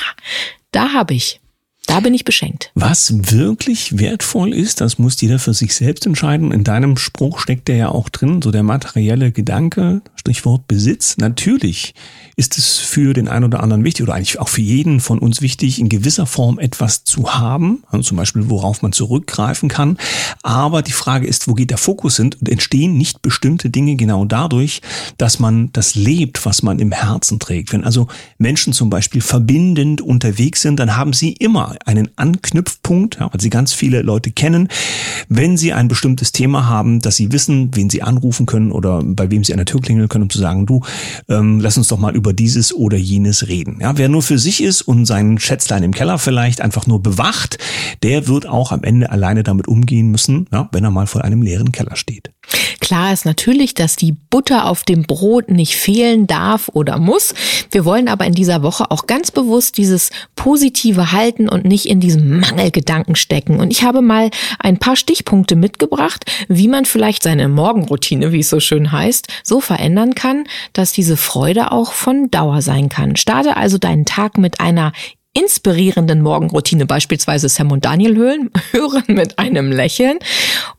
da 0.75 0.93
habe 0.93 1.13
ich. 1.13 1.39
Da 1.87 1.99
bin 1.99 2.15
ich 2.15 2.25
beschenkt. 2.25 2.71
Was 2.73 3.31
wirklich 3.31 3.99
wertvoll 3.99 4.53
ist, 4.53 4.81
das 4.81 4.97
muss 4.97 5.21
jeder 5.21 5.37
für 5.37 5.53
sich 5.53 5.75
selbst 5.75 6.05
entscheiden. 6.05 6.51
In 6.51 6.63
deinem 6.63 6.97
Spruch 6.97 7.39
steckt 7.39 7.67
der 7.67 7.75
ja 7.75 7.89
auch 7.89 8.09
drin, 8.09 8.41
so 8.41 8.51
der 8.51 8.63
materielle 8.63 9.31
Gedanke, 9.31 10.01
Stichwort 10.15 10.67
Besitz. 10.67 11.17
Natürlich 11.17 11.93
ist 12.35 12.57
es 12.57 12.77
für 12.77 13.13
den 13.13 13.27
einen 13.27 13.45
oder 13.45 13.61
anderen 13.61 13.83
wichtig 13.83 14.03
oder 14.03 14.13
eigentlich 14.13 14.39
auch 14.39 14.49
für 14.49 14.61
jeden 14.61 14.99
von 14.99 15.19
uns 15.19 15.41
wichtig, 15.41 15.79
in 15.79 15.89
gewisser 15.89 16.25
Form 16.25 16.59
etwas 16.59 17.03
zu 17.03 17.33
haben, 17.33 17.83
also 17.89 18.03
zum 18.03 18.17
Beispiel 18.17 18.49
worauf 18.49 18.81
man 18.81 18.91
zurückgreifen 18.91 19.69
kann. 19.69 19.97
Aber 20.43 20.81
die 20.81 20.91
Frage 20.91 21.27
ist, 21.27 21.47
wo 21.47 21.53
geht 21.53 21.69
der 21.69 21.77
Fokus 21.77 22.17
hin 22.17 22.31
und 22.39 22.49
entstehen 22.49 22.97
nicht 22.97 23.21
bestimmte 23.21 23.69
Dinge 23.69 23.95
genau 23.95 24.25
dadurch, 24.25 24.81
dass 25.17 25.39
man 25.39 25.69
das 25.73 25.95
lebt, 25.95 26.45
was 26.45 26.61
man 26.61 26.79
im 26.79 26.91
Herzen 26.91 27.39
trägt. 27.39 27.71
Wenn 27.71 27.83
also 27.83 28.07
Menschen 28.37 28.73
zum 28.73 28.89
Beispiel 28.89 29.21
verbindend 29.21 30.01
unterwegs 30.01 30.61
sind, 30.61 30.77
dann 30.79 30.97
haben 30.97 31.13
sie 31.13 31.31
immer 31.33 31.75
einen 31.85 32.09
Anknüpfpunkt, 32.17 33.17
ja, 33.19 33.29
weil 33.31 33.39
sie 33.39 33.49
ganz 33.49 33.73
viele 33.73 34.01
Leute 34.01 34.31
kennen, 34.31 34.67
wenn 35.29 35.57
sie 35.57 35.73
ein 35.73 35.87
bestimmtes 35.87 36.31
Thema 36.31 36.65
haben, 36.67 36.99
dass 36.99 37.15
sie 37.15 37.31
wissen, 37.31 37.75
wen 37.75 37.89
sie 37.89 38.01
anrufen 38.01 38.45
können 38.45 38.71
oder 38.71 39.01
bei 39.03 39.31
wem 39.31 39.43
sie 39.43 39.53
an 39.53 39.57
der 39.57 39.65
Tür 39.65 39.81
klingeln 39.81 40.09
können, 40.09 40.23
um 40.23 40.29
zu 40.29 40.39
sagen, 40.39 40.65
du, 40.65 40.81
ähm, 41.29 41.59
lass 41.59 41.77
uns 41.77 41.87
doch 41.87 41.97
mal 41.97 42.15
über 42.15 42.24
dieses 42.33 42.73
oder 42.73 42.97
jenes 42.97 43.47
reden. 43.47 43.79
Ja, 43.81 43.97
wer 43.97 44.09
nur 44.09 44.21
für 44.21 44.39
sich 44.39 44.61
ist 44.61 44.81
und 44.81 45.05
sein 45.05 45.39
Schätzlein 45.39 45.83
im 45.83 45.93
Keller 45.93 46.17
vielleicht 46.17 46.61
einfach 46.61 46.87
nur 46.87 47.01
bewacht, 47.01 47.57
der 48.03 48.27
wird 48.27 48.47
auch 48.47 48.71
am 48.71 48.83
Ende 48.83 49.09
alleine 49.09 49.43
damit 49.43 49.67
umgehen 49.67 50.11
müssen, 50.11 50.47
ja, 50.51 50.69
wenn 50.71 50.83
er 50.83 50.91
mal 50.91 51.07
vor 51.07 51.23
einem 51.23 51.41
leeren 51.41 51.71
Keller 51.71 51.95
steht. 51.95 52.31
Klar 52.79 53.13
ist 53.13 53.25
natürlich, 53.25 53.73
dass 53.73 53.95
die 53.95 54.13
Butter 54.13 54.65
auf 54.65 54.83
dem 54.83 55.03
Brot 55.03 55.49
nicht 55.49 55.75
fehlen 55.75 56.27
darf 56.27 56.69
oder 56.73 56.97
muss. 56.97 57.33
Wir 57.71 57.85
wollen 57.85 58.07
aber 58.07 58.25
in 58.25 58.33
dieser 58.33 58.63
Woche 58.63 58.91
auch 58.91 59.07
ganz 59.07 59.31
bewusst 59.31 59.77
dieses 59.77 60.09
Positive 60.35 61.11
halten 61.11 61.49
und 61.49 61.65
nicht 61.65 61.87
in 61.87 61.99
diesem 61.99 62.39
Mangelgedanken 62.39 63.15
stecken. 63.15 63.59
Und 63.59 63.71
ich 63.71 63.83
habe 63.83 64.01
mal 64.01 64.29
ein 64.59 64.77
paar 64.77 64.95
Stichpunkte 64.95 65.55
mitgebracht, 65.55 66.25
wie 66.47 66.67
man 66.67 66.85
vielleicht 66.85 67.23
seine 67.23 67.47
Morgenroutine, 67.47 68.31
wie 68.31 68.39
es 68.39 68.49
so 68.49 68.59
schön 68.59 68.91
heißt, 68.91 69.27
so 69.43 69.59
verändern 69.59 70.15
kann, 70.15 70.45
dass 70.73 70.91
diese 70.91 71.17
Freude 71.17 71.71
auch 71.71 71.91
von 71.91 72.29
Dauer 72.31 72.61
sein 72.61 72.89
kann. 72.89 73.15
Starte 73.15 73.57
also 73.57 73.77
deinen 73.77 74.05
Tag 74.05 74.37
mit 74.37 74.59
einer 74.59 74.91
inspirierenden 75.35 76.21
Morgenroutine, 76.21 76.85
beispielsweise 76.85 77.49
Sam 77.49 77.71
und 77.71 77.85
Daniel 77.85 78.15
hören, 78.15 78.49
hören 78.71 79.03
mit 79.07 79.37
einem 79.37 79.71
Lächeln 79.71 80.17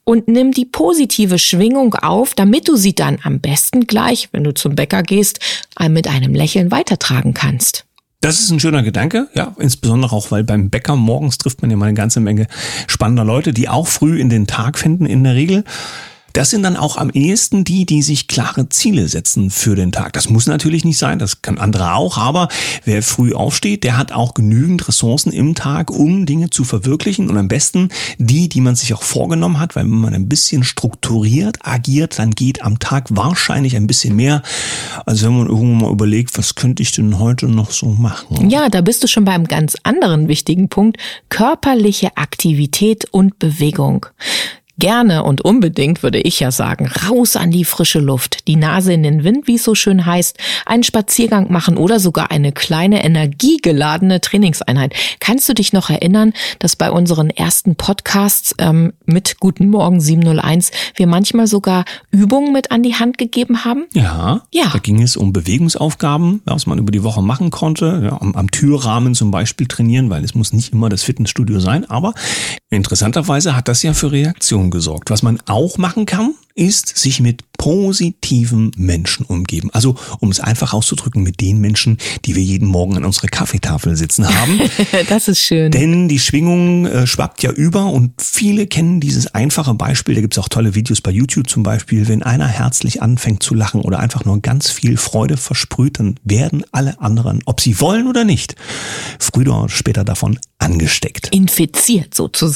und 0.04 0.26
nimm 0.26 0.52
die 0.52 0.64
positive 0.64 1.38
Schwingung 1.38 1.94
auf, 1.94 2.34
damit 2.34 2.68
du 2.68 2.76
sie 2.76 2.94
dann 2.94 3.18
am 3.22 3.40
besten 3.40 3.86
gleich, 3.86 4.28
wenn 4.32 4.44
du 4.44 4.54
zum 4.54 4.74
Bäcker 4.74 5.02
gehst, 5.02 5.40
mit 5.88 6.08
einem 6.08 6.34
Lächeln 6.34 6.70
weitertragen 6.70 7.34
kannst. 7.34 7.84
Das 8.20 8.40
ist 8.40 8.50
ein 8.50 8.58
schöner 8.58 8.82
Gedanke, 8.82 9.28
ja, 9.34 9.54
insbesondere 9.58 10.16
auch, 10.16 10.30
weil 10.30 10.42
beim 10.42 10.70
Bäcker 10.70 10.96
morgens 10.96 11.38
trifft 11.38 11.60
man 11.60 11.70
ja 11.70 11.76
mal 11.76 11.86
eine 11.86 11.94
ganze 11.94 12.20
Menge 12.20 12.46
spannender 12.86 13.24
Leute, 13.24 13.52
die 13.52 13.68
auch 13.68 13.86
früh 13.86 14.18
in 14.18 14.30
den 14.30 14.46
Tag 14.46 14.78
finden 14.78 15.06
in 15.06 15.22
der 15.22 15.34
Regel. 15.34 15.64
Das 16.36 16.50
sind 16.50 16.64
dann 16.64 16.76
auch 16.76 16.98
am 16.98 17.08
ehesten 17.08 17.64
die, 17.64 17.86
die 17.86 18.02
sich 18.02 18.28
klare 18.28 18.68
Ziele 18.68 19.08
setzen 19.08 19.48
für 19.48 19.74
den 19.74 19.90
Tag. 19.90 20.12
Das 20.12 20.28
muss 20.28 20.46
natürlich 20.46 20.84
nicht 20.84 20.98
sein, 20.98 21.18
das 21.18 21.40
kann 21.40 21.56
andere 21.56 21.94
auch, 21.94 22.18
aber 22.18 22.50
wer 22.84 23.02
früh 23.02 23.32
aufsteht, 23.32 23.84
der 23.84 23.96
hat 23.96 24.12
auch 24.12 24.34
genügend 24.34 24.86
Ressourcen 24.86 25.32
im 25.32 25.54
Tag, 25.54 25.90
um 25.90 26.26
Dinge 26.26 26.50
zu 26.50 26.64
verwirklichen 26.64 27.30
und 27.30 27.38
am 27.38 27.48
besten 27.48 27.88
die, 28.18 28.50
die 28.50 28.60
man 28.60 28.76
sich 28.76 28.92
auch 28.92 29.02
vorgenommen 29.02 29.58
hat, 29.58 29.76
weil 29.76 29.84
wenn 29.84 29.92
man 29.92 30.12
ein 30.12 30.28
bisschen 30.28 30.62
strukturiert 30.62 31.60
agiert, 31.62 32.18
dann 32.18 32.32
geht 32.32 32.62
am 32.62 32.80
Tag 32.80 33.06
wahrscheinlich 33.08 33.74
ein 33.74 33.86
bisschen 33.86 34.14
mehr, 34.14 34.42
als 35.06 35.24
wenn 35.24 35.38
man 35.38 35.46
irgendwann 35.46 35.88
mal 35.88 35.90
überlegt, 35.90 36.36
was 36.36 36.54
könnte 36.54 36.82
ich 36.82 36.92
denn 36.92 37.18
heute 37.18 37.48
noch 37.48 37.70
so 37.70 37.86
machen. 37.86 38.50
Ja, 38.50 38.68
da 38.68 38.82
bist 38.82 39.02
du 39.02 39.06
schon 39.06 39.24
beim 39.24 39.44
ganz 39.44 39.74
anderen 39.84 40.28
wichtigen 40.28 40.68
Punkt, 40.68 40.98
körperliche 41.30 42.14
Aktivität 42.18 43.06
und 43.10 43.38
Bewegung. 43.38 44.04
Gerne 44.78 45.22
und 45.22 45.40
unbedingt 45.40 46.02
würde 46.02 46.20
ich 46.20 46.38
ja 46.38 46.50
sagen, 46.50 46.86
raus 47.08 47.34
an 47.34 47.50
die 47.50 47.64
frische 47.64 47.98
Luft, 47.98 48.46
die 48.46 48.56
Nase 48.56 48.92
in 48.92 49.02
den 49.02 49.24
Wind, 49.24 49.46
wie 49.46 49.54
es 49.54 49.64
so 49.64 49.74
schön 49.74 50.04
heißt, 50.04 50.36
einen 50.66 50.82
Spaziergang 50.82 51.50
machen 51.50 51.78
oder 51.78 51.98
sogar 51.98 52.30
eine 52.30 52.52
kleine 52.52 53.02
energiegeladene 53.02 54.20
Trainingseinheit. 54.20 54.92
Kannst 55.18 55.48
du 55.48 55.54
dich 55.54 55.72
noch 55.72 55.88
erinnern, 55.88 56.34
dass 56.58 56.76
bei 56.76 56.90
unseren 56.90 57.30
ersten 57.30 57.76
Podcasts 57.76 58.54
ähm, 58.58 58.92
mit 59.06 59.40
Guten 59.40 59.70
Morgen 59.70 59.98
701 59.98 60.72
wir 60.94 61.06
manchmal 61.06 61.46
sogar 61.46 61.86
Übungen 62.10 62.52
mit 62.52 62.70
an 62.70 62.82
die 62.82 62.96
Hand 62.96 63.16
gegeben 63.16 63.64
haben? 63.64 63.86
Ja, 63.94 64.42
ja. 64.52 64.68
da 64.70 64.78
ging 64.78 65.00
es 65.00 65.16
um 65.16 65.32
Bewegungsaufgaben, 65.32 66.42
was 66.44 66.66
man 66.66 66.78
über 66.78 66.92
die 66.92 67.02
Woche 67.02 67.22
machen 67.22 67.50
konnte, 67.50 68.02
ja, 68.04 68.20
am, 68.20 68.34
am 68.34 68.50
Türrahmen 68.50 69.14
zum 69.14 69.30
Beispiel 69.30 69.66
trainieren, 69.68 70.10
weil 70.10 70.22
es 70.22 70.34
muss 70.34 70.52
nicht 70.52 70.74
immer 70.74 70.90
das 70.90 71.02
Fitnessstudio 71.02 71.60
sein, 71.60 71.88
aber 71.88 72.12
interessanterweise 72.70 73.54
hat 73.54 73.68
das 73.68 73.82
ja 73.82 73.94
für 73.94 74.12
Reaktionen 74.12 74.70
gesorgt. 74.70 75.10
Was 75.10 75.22
man 75.22 75.40
auch 75.46 75.78
machen 75.78 76.06
kann, 76.06 76.34
ist 76.56 76.96
sich 76.96 77.20
mit 77.20 77.44
positiven 77.58 78.72
Menschen 78.76 79.26
umgeben. 79.26 79.70
Also, 79.72 79.94
um 80.20 80.30
es 80.30 80.40
einfach 80.40 80.72
auszudrücken, 80.72 81.22
mit 81.22 81.40
den 81.40 81.60
Menschen, 81.60 81.98
die 82.24 82.34
wir 82.34 82.42
jeden 82.42 82.66
Morgen 82.66 82.96
an 82.96 83.04
unserer 83.04 83.28
Kaffeetafel 83.28 83.94
sitzen 83.94 84.26
haben. 84.26 84.60
das 85.08 85.28
ist 85.28 85.40
schön. 85.40 85.70
Denn 85.70 86.08
die 86.08 86.18
Schwingung 86.18 86.86
äh, 86.86 87.06
schwappt 87.06 87.42
ja 87.42 87.52
über 87.52 87.86
und 87.86 88.12
viele 88.20 88.66
kennen 88.66 89.00
dieses 89.00 89.34
einfache 89.34 89.74
Beispiel. 89.74 90.14
Da 90.14 90.22
gibt 90.22 90.34
es 90.34 90.38
auch 90.38 90.48
tolle 90.48 90.74
Videos 90.74 91.02
bei 91.02 91.10
YouTube 91.10 91.48
zum 91.48 91.62
Beispiel. 91.62 92.08
Wenn 92.08 92.22
einer 92.22 92.48
herzlich 92.48 93.02
anfängt 93.02 93.42
zu 93.42 93.54
lachen 93.54 93.82
oder 93.82 93.98
einfach 93.98 94.24
nur 94.24 94.40
ganz 94.40 94.70
viel 94.70 94.96
Freude 94.96 95.36
versprüht, 95.36 95.98
dann 95.98 96.18
werden 96.24 96.64
alle 96.72 97.00
anderen, 97.00 97.42
ob 97.44 97.60
sie 97.60 97.80
wollen 97.80 98.06
oder 98.06 98.24
nicht, 98.24 98.56
früher 99.18 99.58
oder 99.58 99.68
später 99.68 100.04
davon 100.04 100.38
angesteckt. 100.58 101.28
Infiziert 101.32 102.14
sozusagen. 102.14 102.55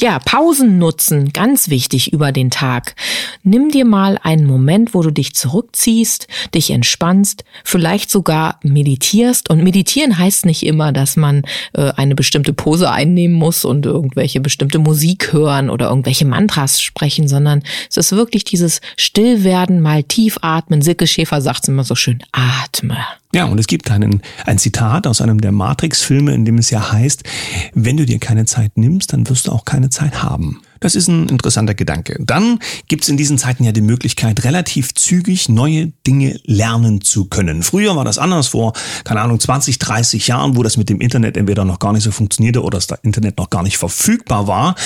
Ja, 0.00 0.18
Pausen 0.18 0.78
nutzen, 0.78 1.32
ganz 1.32 1.68
wichtig 1.68 2.12
über 2.12 2.32
den 2.32 2.50
Tag. 2.50 2.94
Nimm 3.42 3.70
dir 3.70 3.84
mal 3.84 4.18
einen 4.22 4.46
Moment, 4.46 4.94
wo 4.94 5.02
du 5.02 5.10
dich 5.10 5.34
zurückziehst, 5.34 6.26
dich 6.54 6.70
entspannst, 6.70 7.44
vielleicht 7.64 8.10
sogar 8.10 8.58
meditierst. 8.62 9.50
Und 9.50 9.62
meditieren 9.62 10.18
heißt 10.18 10.46
nicht 10.46 10.64
immer, 10.64 10.92
dass 10.92 11.16
man 11.16 11.42
äh, 11.74 11.92
eine 11.96 12.14
bestimmte 12.14 12.52
Pose 12.52 12.90
einnehmen 12.90 13.36
muss 13.36 13.64
und 13.64 13.86
irgendwelche 13.86 14.40
bestimmte 14.40 14.78
Musik 14.78 15.32
hören 15.32 15.70
oder 15.70 15.88
irgendwelche 15.88 16.24
Mantras 16.24 16.80
sprechen, 16.80 17.28
sondern 17.28 17.62
es 17.88 17.96
ist 17.96 18.12
wirklich 18.12 18.44
dieses 18.44 18.80
Stillwerden, 18.96 19.80
mal 19.80 20.02
tief 20.02 20.38
atmen. 20.42 20.82
Silke 20.82 21.06
Schäfer 21.06 21.40
sagt 21.40 21.64
es 21.64 21.68
immer 21.68 21.84
so 21.84 21.94
schön, 21.94 22.22
atme. 22.32 22.98
Ja, 23.36 23.44
und 23.44 23.58
es 23.58 23.66
gibt 23.66 23.90
einen, 23.90 24.22
ein 24.46 24.56
Zitat 24.56 25.06
aus 25.06 25.20
einem 25.20 25.42
der 25.42 25.52
Matrix-Filme, 25.52 26.32
in 26.32 26.46
dem 26.46 26.56
es 26.56 26.70
ja 26.70 26.90
heißt, 26.90 27.22
wenn 27.74 27.98
du 27.98 28.06
dir 28.06 28.18
keine 28.18 28.46
Zeit 28.46 28.78
nimmst, 28.78 29.12
dann 29.12 29.28
wirst 29.28 29.46
du 29.46 29.52
auch 29.52 29.66
keine 29.66 29.90
Zeit 29.90 30.22
haben. 30.22 30.62
Das 30.80 30.94
ist 30.94 31.08
ein 31.08 31.28
interessanter 31.28 31.74
Gedanke. 31.74 32.16
Dann 32.18 32.60
gibt 32.88 33.02
es 33.02 33.10
in 33.10 33.18
diesen 33.18 33.36
Zeiten 33.36 33.64
ja 33.64 33.72
die 33.72 33.82
Möglichkeit, 33.82 34.42
relativ 34.44 34.94
zügig 34.94 35.50
neue 35.50 35.88
Dinge 36.06 36.40
lernen 36.44 37.02
zu 37.02 37.26
können. 37.26 37.62
Früher 37.62 37.94
war 37.94 38.06
das 38.06 38.16
anders, 38.16 38.48
vor, 38.48 38.72
keine 39.04 39.20
Ahnung, 39.20 39.38
20, 39.38 39.78
30 39.78 40.28
Jahren, 40.28 40.56
wo 40.56 40.62
das 40.62 40.78
mit 40.78 40.88
dem 40.88 41.02
Internet 41.02 41.36
entweder 41.36 41.66
noch 41.66 41.78
gar 41.78 41.92
nicht 41.92 42.04
so 42.04 42.12
funktionierte 42.12 42.62
oder 42.62 42.78
das 42.78 42.88
Internet 43.02 43.36
noch 43.36 43.50
gar 43.50 43.62
nicht 43.62 43.76
verfügbar 43.76 44.46
war, 44.46 44.76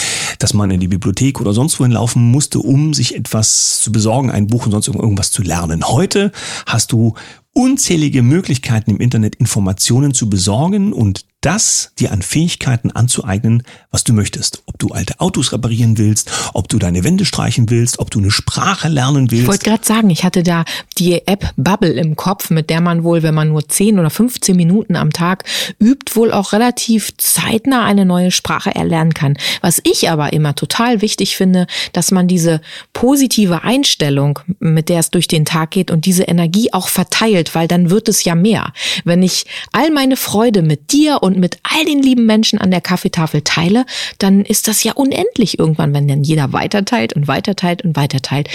dass 0.40 0.54
man 0.54 0.73
in 0.73 0.80
die 0.80 0.88
Bibliothek 0.88 1.40
oder 1.40 1.52
sonst 1.52 1.78
wohin 1.78 1.92
laufen 1.92 2.23
musste, 2.23 2.59
um 2.59 2.95
sich 2.95 3.14
etwas 3.14 3.78
zu 3.78 3.92
besorgen, 3.92 4.30
ein 4.33 4.49
Buch 4.49 4.66
und 4.66 4.73
sonst 4.73 4.88
irgendwas 4.88 5.30
zu 5.30 5.42
lernen. 5.42 5.87
Heute 5.87 6.33
hast 6.66 6.90
du 6.90 7.14
unzählige 7.52 8.23
Möglichkeiten 8.23 8.90
im 8.90 9.00
Internet 9.00 9.37
Informationen 9.37 10.14
zu 10.14 10.30
besorgen 10.30 10.92
und 10.92 11.26
das 11.40 11.92
dir 11.99 12.12
an 12.12 12.23
Fähigkeiten 12.23 12.90
anzueignen, 12.90 13.62
was 13.90 14.04
du 14.04 14.12
möchtest. 14.12 14.62
Ob 14.66 14.78
du 14.78 14.88
alte 14.88 15.20
Autos 15.20 15.52
reparieren 15.52 15.97
willst, 15.97 16.30
ob 16.52 16.68
du 16.68 16.78
deine 16.78 17.02
Wände 17.02 17.25
streichen 17.25 17.70
willst, 17.70 17.99
ob 17.99 18.11
du 18.11 18.18
eine 18.18 18.30
Sprache 18.30 18.88
lernen 18.88 19.30
willst. 19.30 19.42
Ich 19.42 19.49
wollte 19.49 19.64
gerade 19.64 19.85
sagen, 19.85 20.11
ich 20.11 20.25
hatte 20.25 20.42
da 20.42 20.64
die 20.99 21.26
App 21.26 21.52
Bubble 21.56 21.92
im 21.92 22.14
Kopf, 22.16 22.50
mit 22.50 22.68
der 22.68 22.80
man 22.80 23.04
wohl, 23.04 23.23
wenn 23.23 23.35
man 23.35 23.49
nur 23.49 23.66
10 23.66 23.99
oder 23.99 24.11
15 24.11 24.54
Minuten 24.54 24.97
am 24.97 25.12
Tag 25.12 25.44
übt, 25.80 26.14
wohl 26.14 26.32
auch 26.32 26.52
relativ 26.52 27.16
zeitnah 27.16 27.85
eine 27.85 28.04
neue 28.04 28.30
Sprache 28.30 28.75
erlernen 28.75 29.14
kann. 29.14 29.38
Was 29.62 29.80
ich 29.85 30.11
aber 30.11 30.32
immer 30.32 30.54
total 30.54 31.00
wichtig 31.00 31.37
finde, 31.37 31.66
dass 31.92 32.11
man 32.11 32.28
diese 32.28 32.61
positive 32.92 33.64
Einstellung, 33.64 34.40
mit 34.59 34.88
der 34.90 35.00
es 35.00 35.11
durch 35.11 35.28
den 35.28 35.47
Tag 35.47 35.70
geht 35.70 35.90
und 35.90 36.04
diese 36.04 36.25
Energie 36.25 36.73
auch 36.73 36.88
verteilt, 36.88 37.54
weil 37.54 37.66
dann 37.66 37.88
wird 37.88 38.09
es 38.09 38.25
ja 38.25 38.35
mehr. 38.35 38.73
Wenn 39.04 39.23
ich 39.23 39.47
all 39.73 39.90
meine 39.90 40.16
Freude 40.16 40.62
mit 40.62 40.92
dir 40.92 41.23
und 41.23 41.29
und 41.30 41.38
mit 41.38 41.58
all 41.62 41.84
den 41.84 42.02
lieben 42.02 42.26
Menschen 42.26 42.58
an 42.58 42.70
der 42.70 42.80
Kaffeetafel 42.80 43.42
teile, 43.42 43.87
dann 44.18 44.44
ist 44.44 44.68
das 44.68 44.82
ja 44.82 44.92
unendlich 44.92 45.58
irgendwann, 45.58 45.94
wenn 45.94 46.08
dann 46.08 46.25
jeder 46.25 46.52
weiterteilt 46.52 47.12
und 47.12 47.28
weiterteilt 47.28 47.82
und 47.82 47.96
weiterteilt. 47.96 48.49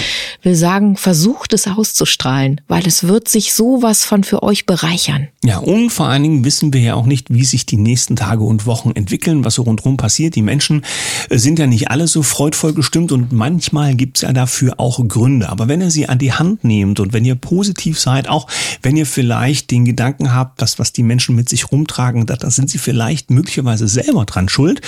Will 0.43 0.55
sagen, 0.55 0.97
versucht 0.97 1.53
es 1.53 1.67
auszustrahlen, 1.67 2.61
weil 2.67 2.85
es 2.85 3.07
wird 3.07 3.27
sich 3.27 3.53
sowas 3.53 4.03
von 4.03 4.23
für 4.23 4.43
euch 4.43 4.65
bereichern. 4.65 5.29
Ja, 5.43 5.59
und 5.59 5.89
vor 5.89 6.07
allen 6.07 6.23
Dingen 6.23 6.45
wissen 6.45 6.73
wir 6.73 6.81
ja 6.81 6.95
auch 6.95 7.05
nicht, 7.05 7.33
wie 7.33 7.45
sich 7.45 7.65
die 7.65 7.77
nächsten 7.77 8.15
Tage 8.15 8.43
und 8.43 8.65
Wochen 8.65 8.91
entwickeln, 8.91 9.45
was 9.45 9.55
so 9.55 9.63
rundherum 9.63 9.97
passiert. 9.97 10.35
Die 10.35 10.41
Menschen 10.41 10.83
äh, 11.29 11.37
sind 11.37 11.59
ja 11.59 11.67
nicht 11.67 11.89
alle 11.89 12.07
so 12.07 12.23
freudvoll 12.23 12.73
gestimmt 12.73 13.11
und 13.11 13.31
manchmal 13.31 13.95
gibt's 13.95 14.21
ja 14.21 14.33
dafür 14.33 14.75
auch 14.77 14.99
Gründe. 15.07 15.49
Aber 15.49 15.67
wenn 15.67 15.81
ihr 15.81 15.91
sie 15.91 16.07
an 16.07 16.19
die 16.19 16.33
Hand 16.33 16.63
nehmt 16.63 16.99
und 16.99 17.13
wenn 17.13 17.25
ihr 17.25 17.35
positiv 17.35 17.99
seid, 17.99 18.27
auch 18.27 18.47
wenn 18.81 18.97
ihr 18.97 19.05
vielleicht 19.05 19.71
den 19.71 19.85
Gedanken 19.85 20.33
habt, 20.33 20.61
dass 20.61 20.79
was 20.79 20.91
die 20.93 21.03
Menschen 21.03 21.35
mit 21.35 21.49
sich 21.49 21.71
rumtragen, 21.71 22.25
dass 22.25 22.39
das 22.39 22.55
sind 22.65 22.71
sie 22.71 22.77
vielleicht 22.79 23.29
möglicherweise 23.29 23.87
selber 23.87 24.25
dran 24.25 24.49
schuld, 24.49 24.81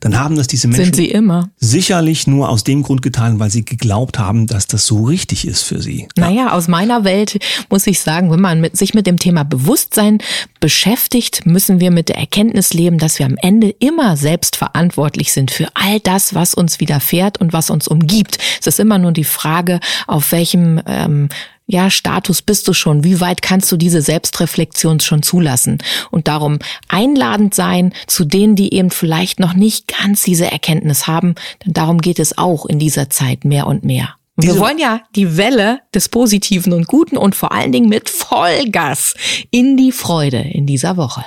dann 0.00 0.18
haben 0.18 0.36
das 0.36 0.46
diese 0.46 0.66
Menschen 0.66 0.84
sind 0.84 0.96
sie 0.96 1.10
immer. 1.10 1.50
sicherlich 1.58 2.26
nur 2.26 2.48
aus 2.48 2.64
dem 2.64 2.82
Grund 2.82 3.02
getan, 3.02 3.38
weil 3.38 3.50
sie 3.50 3.66
geglaubt 3.66 4.18
haben, 4.18 4.46
dass 4.46 4.66
das 4.66 4.86
so 4.86 5.04
richtig 5.04 5.46
ist 5.46 5.62
für 5.62 5.82
sie. 5.82 6.08
Naja, 6.16 6.52
aus 6.52 6.68
meiner 6.68 7.04
Welt 7.04 7.38
muss 7.68 7.86
ich 7.86 8.00
sagen, 8.00 8.30
wenn 8.30 8.40
man 8.40 8.62
mit, 8.62 8.78
sich 8.78 8.94
mit 8.94 9.06
dem 9.06 9.18
Thema 9.18 9.44
Bewusstsein 9.44 10.18
beschäftigt, 10.60 11.44
müssen 11.44 11.80
wir 11.80 11.90
mit 11.90 12.08
der 12.08 12.16
Erkenntnis 12.16 12.72
leben, 12.72 12.96
dass 12.96 13.18
wir 13.18 13.26
am 13.26 13.36
Ende 13.36 13.74
immer 13.78 14.16
selbst 14.16 14.56
verantwortlich 14.56 15.32
sind 15.32 15.50
für 15.50 15.68
all 15.74 16.00
das, 16.00 16.34
was 16.34 16.54
uns 16.54 16.80
widerfährt 16.80 17.38
und 17.38 17.52
was 17.52 17.68
uns 17.68 17.88
umgibt. 17.88 18.38
Es 18.58 18.66
ist 18.66 18.80
immer 18.80 18.96
nur 18.96 19.12
die 19.12 19.24
Frage, 19.24 19.80
auf 20.06 20.32
welchem 20.32 20.80
ähm, 20.86 21.28
ja, 21.70 21.90
Status 21.90 22.40
bist 22.40 22.66
du 22.66 22.72
schon? 22.72 23.04
Wie 23.04 23.20
weit 23.20 23.42
kannst 23.42 23.70
du 23.70 23.76
diese 23.76 24.00
Selbstreflexion 24.00 25.00
schon 25.00 25.22
zulassen? 25.22 25.78
Und 26.10 26.26
darum 26.26 26.58
einladend 26.88 27.54
sein 27.54 27.92
zu 28.06 28.24
denen, 28.24 28.56
die 28.56 28.72
eben 28.72 28.90
vielleicht 28.90 29.38
noch 29.38 29.52
nicht 29.52 29.86
ganz 29.86 30.22
diese 30.22 30.50
Erkenntnis 30.50 31.06
haben, 31.06 31.34
denn 31.64 31.74
darum 31.74 32.00
geht 32.00 32.20
es 32.20 32.38
auch 32.38 32.64
in 32.64 32.78
dieser 32.78 33.10
Zeit 33.10 33.44
mehr 33.44 33.66
und 33.66 33.84
mehr. 33.84 34.14
Und 34.36 34.46
wir 34.46 34.58
wollen 34.58 34.78
ja 34.78 35.02
die 35.14 35.36
Welle 35.36 35.80
des 35.94 36.08
Positiven 36.08 36.72
und 36.72 36.86
Guten 36.86 37.18
und 37.18 37.36
vor 37.36 37.52
allen 37.52 37.72
Dingen 37.72 37.88
mit 37.90 38.08
Vollgas 38.08 39.14
in 39.50 39.76
die 39.76 39.92
Freude 39.92 40.38
in 40.38 40.64
dieser 40.64 40.96
Woche. 40.96 41.22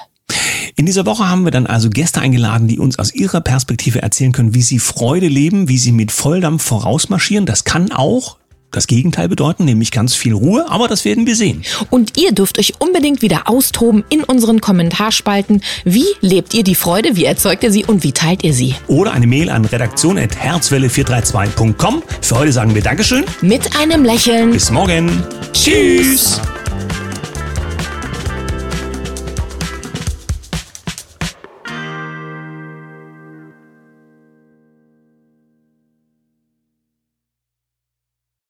In 0.76 0.88
dieser 0.88 1.06
Woche 1.06 1.30
haben 1.30 1.44
wir 1.44 1.52
dann 1.52 1.68
also 1.68 1.90
Gäste 1.90 2.22
eingeladen, 2.22 2.68
die 2.68 2.80
uns 2.80 2.98
aus 2.98 3.14
ihrer 3.14 3.42
Perspektive 3.42 4.02
erzählen 4.02 4.32
können, 4.32 4.56
wie 4.56 4.62
sie 4.64 4.80
Freude 4.80 5.28
leben, 5.28 5.68
wie 5.68 5.78
sie 5.78 5.92
mit 5.92 6.12
Volldampf 6.12 6.64
vorausmarschieren. 6.64 7.46
Das 7.46 7.64
kann 7.64 7.92
auch 7.92 8.38
das 8.72 8.88
Gegenteil 8.88 9.30
bedeuten, 9.30 9.66
nämlich 9.66 9.92
ganz 9.92 10.16
viel 10.16 10.34
Ruhe, 10.34 10.66
aber 10.70 10.88
das 10.88 11.06
werden 11.06 11.28
wir 11.28 11.36
sehen. 11.36 11.64
Und 11.90 12.18
ihr 12.18 12.32
dürft 12.32 12.58
euch 12.58 12.76
unbedingt 12.80 13.22
wieder 13.22 13.50
austoben 13.50 14.06
in 14.10 14.24
unseren 14.24 14.62
Kommentarspalten. 14.62 15.62
Wie 15.84 16.06
lebt 16.22 16.54
ihr 16.54 16.64
die 16.64 16.76
Freude, 16.76 17.16
wie 17.16 17.26
erzeugt 17.26 17.64
ihr 17.64 17.72
sie 17.72 17.84
und 17.86 18.04
wie 18.04 18.12
teilt 18.12 18.44
ihr 18.44 18.54
sie? 18.54 18.76
Oder 18.88 19.14
eine 19.14 19.26
Mail 19.28 19.50
an 19.50 19.66
redaktion.herzwelle432.com. 19.66 22.04
Für 22.22 22.38
heute 22.38 22.52
sagen 22.52 22.76
wir 22.76 22.82
Dankeschön. 22.82 23.24
Mit 23.42 23.78
einem 23.78 24.04
Lächeln. 24.06 24.52
Bis 24.52 24.70
morgen. 24.72 25.24
Tschüss. 25.54 26.42